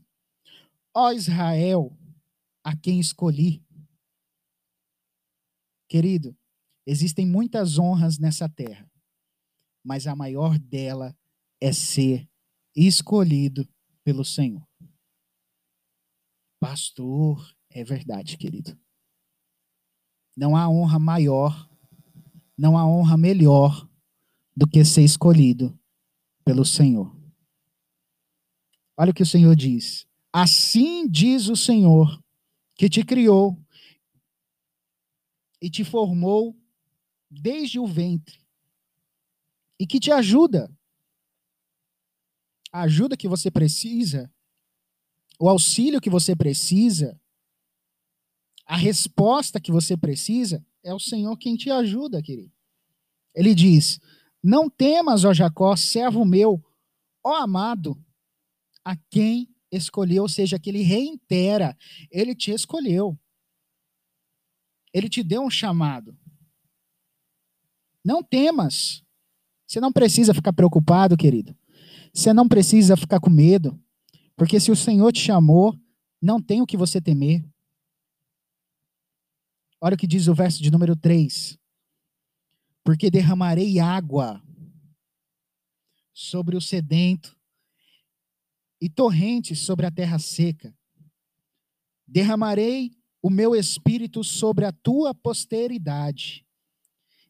Ó 0.94 1.12
Israel, 1.12 1.98
a 2.64 2.76
quem 2.76 3.00
escolhi. 3.00 3.64
Querido, 5.90 6.36
existem 6.86 7.26
muitas 7.26 7.78
honras 7.78 8.18
nessa 8.18 8.48
terra, 8.48 8.90
mas 9.84 10.08
a 10.08 10.16
maior 10.16 10.58
dela 10.58 11.16
é 11.62 11.72
ser 11.72 12.28
escolhido 12.76 13.68
pelo 14.04 14.24
Senhor. 14.24 14.66
Pastor, 16.64 17.54
é 17.70 17.84
verdade, 17.84 18.38
querido. 18.38 18.80
Não 20.34 20.56
há 20.56 20.70
honra 20.70 20.98
maior, 20.98 21.70
não 22.58 22.78
há 22.78 22.88
honra 22.88 23.18
melhor 23.18 23.86
do 24.56 24.66
que 24.66 24.86
ser 24.86 25.02
escolhido 25.02 25.78
pelo 26.46 26.64
Senhor. 26.64 27.14
Olha 28.96 29.12
o 29.12 29.14
que 29.14 29.24
o 29.24 29.26
Senhor 29.26 29.54
diz. 29.58 30.08
Assim 30.32 31.06
diz 31.06 31.50
o 31.50 31.56
Senhor, 31.58 32.24
que 32.76 32.90
te 32.90 33.04
criou 33.04 33.62
e 35.62 35.70
te 35.70 35.84
formou 35.84 36.58
desde 37.30 37.78
o 37.78 37.86
ventre 37.86 38.40
e 39.78 39.86
que 39.86 40.00
te 40.00 40.14
ajuda. 40.14 40.74
A 42.72 42.84
ajuda 42.84 43.18
que 43.18 43.28
você 43.28 43.52
precisa, 43.52 44.34
o 45.40 45.50
auxílio 45.50 46.02
que 46.02 46.10
você 46.10 46.36
precisa, 46.36 47.20
a 48.66 48.78
resposta 48.78 49.60
que 49.60 49.72
você 49.72 49.98
precisa, 49.98 50.66
é 50.84 50.94
o 50.94 51.00
Senhor 51.00 51.38
quem 51.38 51.56
te 51.56 51.70
ajuda, 51.70 52.22
querido. 52.22 52.52
Ele 53.36 53.54
diz: 53.54 54.00
Não 54.42 54.70
temas, 54.70 55.24
ó 55.26 55.34
Jacó, 55.34 55.76
servo 55.76 56.24
meu, 56.26 56.64
ó 57.24 57.36
amado, 57.36 57.98
a 58.84 58.96
quem 59.10 59.50
escolheu, 59.72 60.24
ou 60.24 60.30
seja, 60.30 60.60
que 60.60 60.70
ele 60.70 60.82
reitera, 60.82 61.78
ele 62.12 62.36
te 62.36 62.52
escolheu. 62.52 63.18
Ele 64.94 65.10
te 65.10 65.24
deu 65.24 65.42
um 65.42 65.50
chamado. 65.50 66.16
Não 68.06 68.22
temas. 68.22 69.04
Você 69.66 69.80
não 69.80 69.92
precisa 69.92 70.34
ficar 70.34 70.54
preocupado, 70.54 71.18
querido. 71.18 71.58
Você 72.14 72.32
não 72.32 72.48
precisa 72.48 72.96
ficar 72.96 73.20
com 73.20 73.30
medo. 73.30 73.82
Porque 74.36 74.60
se 74.60 74.72
o 74.72 74.76
Senhor 74.76 75.12
te 75.12 75.20
chamou, 75.20 75.78
não 76.22 76.42
tem 76.42 76.62
o 76.62 76.66
que 76.66 76.78
você 76.78 77.02
temer. 77.02 77.44
Olha 79.80 79.96
o 79.96 79.98
que 79.98 80.08
diz 80.08 80.28
o 80.28 80.34
verso 80.34 80.64
de 80.64 80.72
número 80.72 80.96
3. 80.96 81.58
Porque 82.84 83.12
derramarei 83.12 83.80
água 83.80 84.42
sobre 86.14 86.56
o 86.56 86.62
sedento 86.62 87.38
e 88.80 88.90
torrentes 88.90 89.60
sobre 89.60 89.86
a 89.86 89.92
terra 89.92 90.20
seca. 90.20 90.76
Derramarei 92.08 92.92
o 93.22 93.30
meu 93.30 93.56
espírito 93.56 94.24
sobre 94.24 94.66
a 94.66 94.72
tua 94.72 95.16
posteridade 95.16 96.46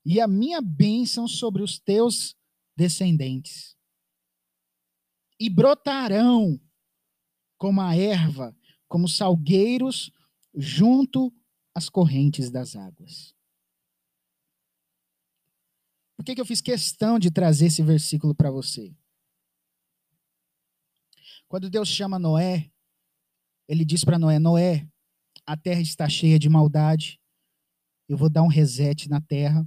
e 0.05 0.19
a 0.19 0.27
minha 0.27 0.61
bênção 0.61 1.27
sobre 1.27 1.61
os 1.61 1.79
teus 1.79 2.35
descendentes. 2.75 3.77
E 5.39 5.49
brotarão 5.49 6.59
como 7.63 7.79
a 7.79 7.95
erva, 7.95 8.53
como 8.89 9.07
salgueiros 9.07 10.11
junto 10.53 11.33
às 11.73 11.87
correntes 11.87 12.51
das 12.51 12.75
águas. 12.75 13.33
Por 16.17 16.25
que, 16.25 16.35
que 16.35 16.41
eu 16.41 16.45
fiz 16.45 16.59
questão 16.59 17.17
de 17.17 17.31
trazer 17.31 17.67
esse 17.67 17.81
versículo 17.81 18.35
para 18.35 18.51
você? 18.51 18.93
Quando 21.47 21.69
Deus 21.69 21.87
chama 21.87 22.19
Noé, 22.19 22.69
ele 23.65 23.85
diz 23.85 24.03
para 24.03 24.19
Noé: 24.19 24.39
Noé, 24.39 24.85
a 25.45 25.55
terra 25.55 25.79
está 25.79 26.09
cheia 26.09 26.37
de 26.37 26.49
maldade, 26.49 27.17
eu 28.09 28.17
vou 28.17 28.29
dar 28.29 28.43
um 28.43 28.49
reset 28.49 29.07
na 29.07 29.21
terra, 29.21 29.65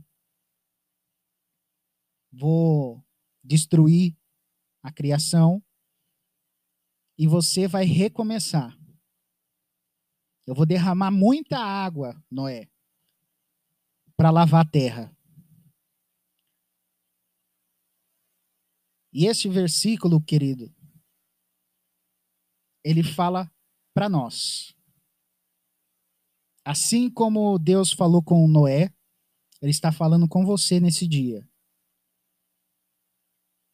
vou 2.31 3.03
destruir 3.43 4.15
a 4.83 4.93
criação 4.93 5.65
e 7.19 7.27
você 7.27 7.67
vai 7.67 7.85
recomeçar. 7.85 8.77
Eu 10.47 10.55
vou 10.55 10.67
derramar 10.67 11.11
muita 11.11 11.59
água, 11.59 12.23
Noé, 12.31 12.69
para 14.17 14.31
lavar 14.31 14.65
a 14.65 14.69
terra. 14.69 15.17
E 19.13 19.27
esse 19.27 19.49
versículo, 19.49 20.21
querido, 20.21 20.73
ele 22.85 23.03
fala 23.03 23.51
para 23.95 24.09
nós. 24.09 24.77
Assim 26.65 27.11
como 27.11 27.59
Deus 27.59 27.93
falou 27.93 28.23
com 28.23 28.47
Noé, 28.47 28.93
ele 29.63 29.71
está 29.71 29.91
falando 29.91 30.29
com 30.29 30.45
você 30.45 30.79
nesse 30.79 31.09
dia. 31.09 31.49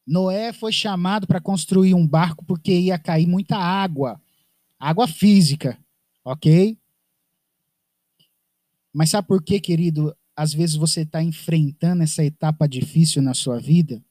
Noé 0.06 0.52
foi 0.52 0.72
chamado 0.72 1.26
para 1.26 1.40
construir 1.40 1.94
um 1.94 2.06
barco 2.06 2.44
porque 2.44 2.72
ia 2.72 2.98
cair 2.98 3.26
muita 3.26 3.56
água, 3.56 4.20
água 4.78 5.06
física, 5.06 5.78
ok? 6.24 6.76
Mas 8.92 9.10
sabe 9.10 9.28
por 9.28 9.42
que, 9.42 9.60
querido? 9.60 10.14
Às 10.36 10.52
vezes 10.52 10.76
você 10.76 11.02
está 11.02 11.22
enfrentando 11.22 12.02
essa 12.02 12.24
etapa 12.24 12.68
difícil 12.68 13.22
na 13.22 13.32
sua 13.32 13.58
vida. 13.58 14.02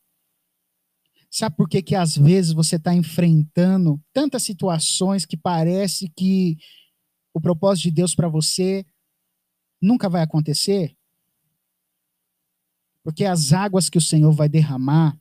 Sabe 1.30 1.56
por 1.56 1.70
que, 1.70 1.82
que 1.82 1.96
às 1.96 2.18
vezes 2.18 2.52
você 2.52 2.76
está 2.76 2.94
enfrentando 2.94 4.02
tantas 4.12 4.44
situações 4.44 5.26
que 5.26 5.38
parece 5.38 6.10
que 6.10 6.58
o 7.34 7.40
propósito 7.40 7.84
de 7.84 7.92
Deus 7.92 8.14
para 8.14 8.28
você 8.28 8.86
nunca 9.82 10.10
vai 10.10 10.22
acontecer? 10.22 10.96
Porque 13.04 13.24
as 13.26 13.54
águas 13.54 13.90
que 13.90 13.98
o 13.98 14.02
Senhor 14.02 14.32
vai 14.32 14.50
derramar 14.50 15.18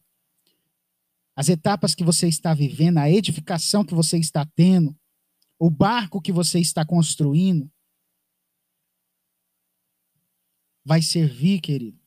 as 1.40 1.48
etapas 1.48 1.94
que 1.94 2.04
você 2.04 2.28
está 2.28 2.52
vivendo, 2.52 2.98
a 2.98 3.10
edificação 3.10 3.82
que 3.82 3.94
você 3.94 4.18
está 4.18 4.44
tendo, 4.44 4.94
o 5.58 5.70
barco 5.70 6.20
que 6.20 6.30
você 6.30 6.60
está 6.60 6.84
construindo, 6.84 7.72
vai 10.84 11.00
servir, 11.00 11.62
querido, 11.62 11.98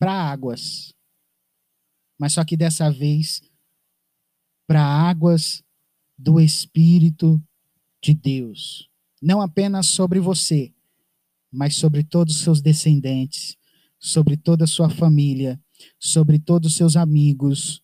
para 0.00 0.12
águas. 0.12 0.92
Mas 2.18 2.32
só 2.32 2.44
que 2.44 2.56
dessa 2.56 2.90
vez, 2.90 3.40
para 4.66 4.82
águas 4.82 5.62
do 6.18 6.40
Espírito 6.40 7.40
de 8.02 8.14
Deus. 8.14 8.90
Não 9.22 9.40
apenas 9.40 9.86
sobre 9.86 10.18
você, 10.18 10.74
mas 11.52 11.76
sobre 11.76 12.02
todos 12.02 12.34
os 12.34 12.42
seus 12.42 12.60
descendentes, 12.60 13.56
sobre 13.96 14.36
toda 14.36 14.64
a 14.64 14.66
sua 14.66 14.90
família 14.90 15.56
sobre 15.98 16.38
todos 16.38 16.72
os 16.72 16.76
seus 16.76 16.96
amigos. 16.96 17.82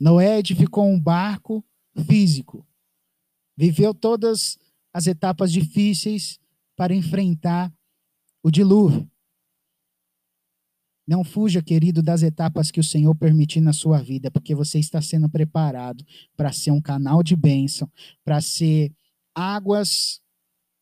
Noé 0.00 0.38
edificou 0.38 0.86
um 0.86 1.00
barco 1.00 1.64
físico, 2.06 2.66
viveu 3.56 3.94
todas 3.94 4.58
as 4.92 5.06
etapas 5.06 5.50
difíceis 5.52 6.38
para 6.76 6.94
enfrentar 6.94 7.72
o 8.42 8.50
dilúvio. 8.50 9.10
Não 11.06 11.22
fuja, 11.22 11.62
querido, 11.62 12.02
das 12.02 12.22
etapas 12.22 12.70
que 12.70 12.80
o 12.80 12.84
Senhor 12.84 13.14
permitir 13.14 13.60
na 13.60 13.72
sua 13.72 14.02
vida, 14.02 14.30
porque 14.30 14.54
você 14.54 14.78
está 14.78 15.02
sendo 15.02 15.28
preparado 15.28 16.04
para 16.36 16.50
ser 16.50 16.70
um 16.70 16.80
canal 16.80 17.22
de 17.22 17.36
bênção, 17.36 17.90
para 18.24 18.40
ser 18.40 18.92
águas 19.34 20.22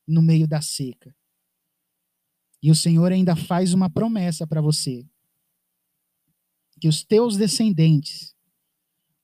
no 0.06 0.22
meio 0.22 0.46
da 0.46 0.60
seca. 0.60 1.14
E 2.62 2.70
o 2.70 2.74
Senhor 2.74 3.10
ainda 3.10 3.34
faz 3.34 3.74
uma 3.74 3.90
promessa 3.90 4.46
para 4.46 4.60
você: 4.60 5.04
que 6.80 6.88
os 6.88 7.02
teus 7.02 7.36
descendentes 7.36 8.34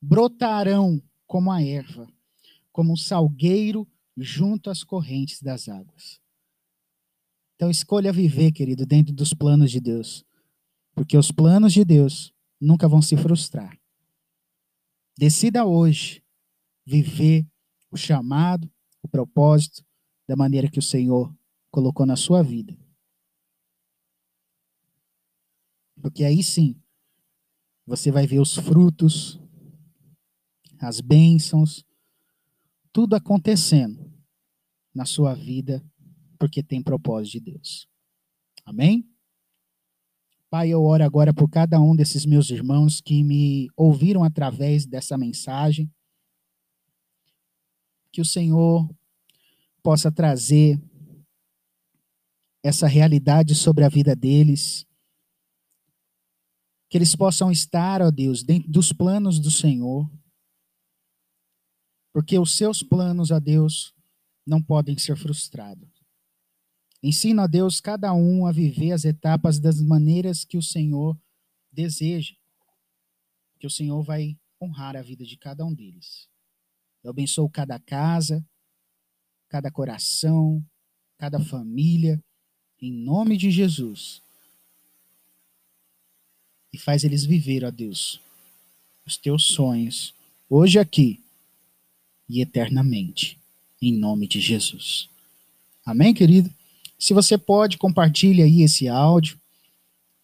brotarão 0.01 1.03
como 1.27 1.53
a 1.53 1.62
erva, 1.62 2.09
como 2.72 2.92
um 2.92 2.96
salgueiro 2.96 3.87
junto 4.16 4.70
às 4.70 4.83
correntes 4.83 5.42
das 5.42 5.68
águas. 5.68 6.20
Então 7.55 7.70
escolha 7.70 8.12
viver, 8.12 8.53
querido, 8.53 8.87
dentro 8.87 9.12
dos 9.12 9.35
planos 9.35 9.70
de 9.70 9.81
Deus. 9.81 10.24
Porque 10.94 11.16
os 11.16 11.31
planos 11.31 11.72
de 11.72 11.85
Deus 11.85 12.33
nunca 12.61 12.88
vão 12.88 13.03
se 13.03 13.16
frustrar. 13.16 13.79
Decida 15.16 15.64
hoje 15.64 16.22
viver 16.87 17.46
o 17.90 17.96
chamado, 17.96 18.70
o 19.03 19.09
propósito 19.09 19.85
da 20.29 20.37
maneira 20.37 20.70
que 20.70 20.79
o 20.79 20.83
Senhor 20.83 21.35
colocou 21.70 22.07
na 22.07 22.16
sua 22.16 22.42
vida. 22.42 22.77
Porque 26.00 26.24
aí 26.24 26.42
sim, 26.42 26.80
você 27.87 28.11
vai 28.11 28.26
ver 28.26 28.40
os 28.40 28.54
frutos, 28.54 29.40
as 30.78 31.00
bênçãos, 31.00 31.84
tudo 32.92 33.14
acontecendo 33.14 34.12
na 34.94 35.04
sua 35.04 35.34
vida, 35.34 35.84
porque 36.38 36.62
tem 36.62 36.82
propósito 36.82 37.32
de 37.32 37.52
Deus. 37.52 37.88
Amém? 38.64 39.08
Pai, 40.50 40.70
eu 40.70 40.82
oro 40.82 41.04
agora 41.04 41.34
por 41.34 41.48
cada 41.50 41.78
um 41.78 41.94
desses 41.94 42.24
meus 42.24 42.48
irmãos 42.48 43.02
que 43.02 43.22
me 43.22 43.68
ouviram 43.76 44.24
através 44.24 44.87
dessa 44.87 45.18
mensagem. 45.18 45.92
Que 48.11 48.22
o 48.22 48.24
Senhor 48.24 48.88
possa 49.82 50.11
trazer 50.11 50.80
essa 52.62 52.87
realidade 52.87 53.54
sobre 53.54 53.84
a 53.84 53.90
vida 53.90 54.16
deles. 54.16 54.88
Que 56.88 56.98
eles 56.98 57.14
possam 57.14 57.51
estar, 57.51 58.01
ó 58.01 58.11
Deus, 58.11 58.42
dentro 58.42 58.70
dos 58.70 58.92
planos 58.92 59.38
do 59.38 59.51
Senhor. 59.51 60.11
Porque 62.12 62.38
os 62.38 62.57
seus 62.57 62.83
planos, 62.83 63.31
ó 63.31 63.38
Deus, 63.38 63.94
não 64.46 64.62
podem 64.62 64.96
ser 64.96 65.16
frustrados. 65.16 65.88
Ensina 67.03 67.44
a 67.44 67.46
Deus 67.46 67.81
cada 67.81 68.12
um 68.12 68.46
a 68.46 68.53
viver 68.53 68.92
as 68.92 69.05
etapas 69.05 69.61
das 69.61 69.81
maneiras 69.81 70.44
que 70.44 70.57
o 70.57 70.62
Senhor 70.62 71.16
deseja. 71.70 72.35
Que 73.59 73.66
o 73.66 73.70
Senhor 73.70 74.03
vai 74.03 74.38
honrar 74.61 74.96
a 74.96 75.03
vida 75.03 75.24
de 75.24 75.37
cada 75.37 75.64
um 75.64 75.72
deles. 75.72 76.29
Eu 77.03 77.11
abençoo 77.11 77.48
cada 77.48 77.79
casa, 77.79 78.44
cada 79.48 79.70
coração, 79.70 80.64
cada 81.16 81.38
família, 81.38 82.22
em 82.81 82.92
nome 82.92 83.37
de 83.37 83.51
Jesus. 83.51 84.22
E 86.78 86.80
faz 86.80 87.02
eles 87.02 87.24
viver, 87.24 87.64
ó 87.64 87.72
Deus, 87.72 88.20
os 89.04 89.16
teus 89.16 89.46
sonhos, 89.46 90.14
hoje 90.48 90.78
aqui 90.78 91.20
e 92.28 92.40
eternamente, 92.40 93.36
em 93.82 93.92
nome 93.92 94.28
de 94.28 94.40
Jesus. 94.40 95.08
Amém, 95.84 96.14
querido? 96.14 96.48
Se 96.96 97.12
você 97.12 97.36
pode, 97.36 97.78
compartilhe 97.78 98.44
aí 98.44 98.62
esse 98.62 98.86
áudio. 98.86 99.40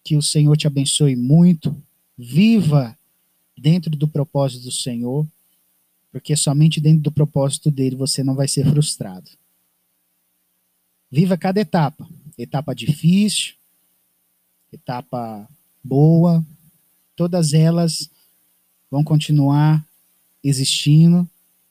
Que 0.01 0.15
o 0.15 0.21
Senhor 0.21 0.55
te 0.55 0.65
abençoe 0.65 1.13
muito. 1.17 1.75
Viva 2.17 2.97
dentro 3.57 3.91
do 3.91 4.07
propósito 4.07 4.63
do 4.63 4.71
Senhor, 4.71 5.27
porque 6.09 6.37
somente 6.37 6.79
dentro 6.79 7.01
do 7.01 7.11
propósito 7.11 7.69
dele 7.69 7.97
você 7.97 8.23
não 8.23 8.33
vai 8.33 8.47
ser 8.47 8.65
frustrado. 8.65 9.29
Viva 11.11 11.37
cada 11.37 11.59
etapa, 11.59 12.07
etapa 12.37 12.73
difícil, 12.73 13.55
etapa 14.71 15.49
boa, 15.85 16.45
todas 17.15 17.53
elas 17.53 18.09
vão 18.89 19.03
continuar 19.03 19.85
existindo 20.43 21.27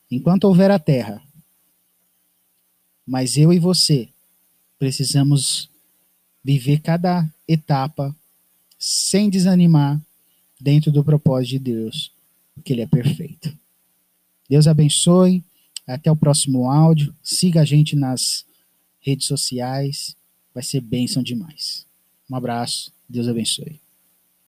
enquanto 0.09 0.45
houver 0.45 0.71
a 0.71 0.79
terra. 0.79 1.21
Mas 3.05 3.37
eu 3.37 3.51
e 3.53 3.59
você 3.59 4.09
precisamos 4.79 5.69
viver 6.43 6.79
cada 6.79 7.29
etapa 7.47 8.15
sem 8.79 9.29
desanimar 9.29 10.01
dentro 10.59 10.91
do 10.91 11.03
propósito 11.03 11.51
de 11.51 11.59
Deus, 11.59 12.11
porque 12.53 12.73
Ele 12.73 12.81
é 12.81 12.87
perfeito. 12.87 13.55
Deus 14.49 14.67
abençoe. 14.67 15.43
Até 15.87 16.11
o 16.11 16.15
próximo 16.15 16.69
áudio. 16.69 17.13
Siga 17.21 17.61
a 17.61 17.65
gente 17.65 17.95
nas 17.95 18.43
redes 18.99 19.27
sociais. 19.27 20.15
Vai 20.53 20.63
ser 20.63 20.81
bênção 20.81 21.21
demais. 21.21 21.85
Um 22.29 22.35
abraço. 22.35 22.91
Deus 23.07 23.27
abençoe. 23.27 23.84